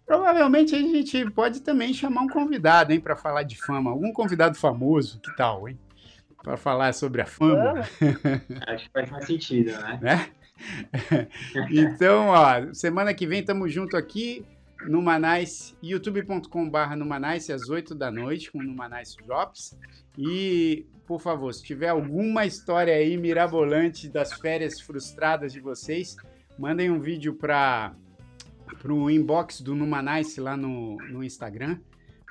[0.05, 3.91] Provavelmente a gente pode também chamar um convidado, hein, para falar de fama.
[3.91, 5.79] Algum convidado famoso, que tal, hein?
[6.43, 7.81] Para falar sobre a fama.
[8.69, 9.99] Acho que faz mais sentido, né?
[10.01, 10.31] né?
[11.71, 14.45] então, ó, semana que vem estamos junto aqui
[14.87, 19.77] no Manais, youtube.com.br no Manais, às 8 da noite, com o Manais Drops.
[20.17, 26.17] E, por favor, se tiver alguma história aí mirabolante das férias frustradas de vocês,
[26.57, 27.95] mandem um vídeo para
[28.91, 31.79] o inbox do Numanice lá no, no Instagram,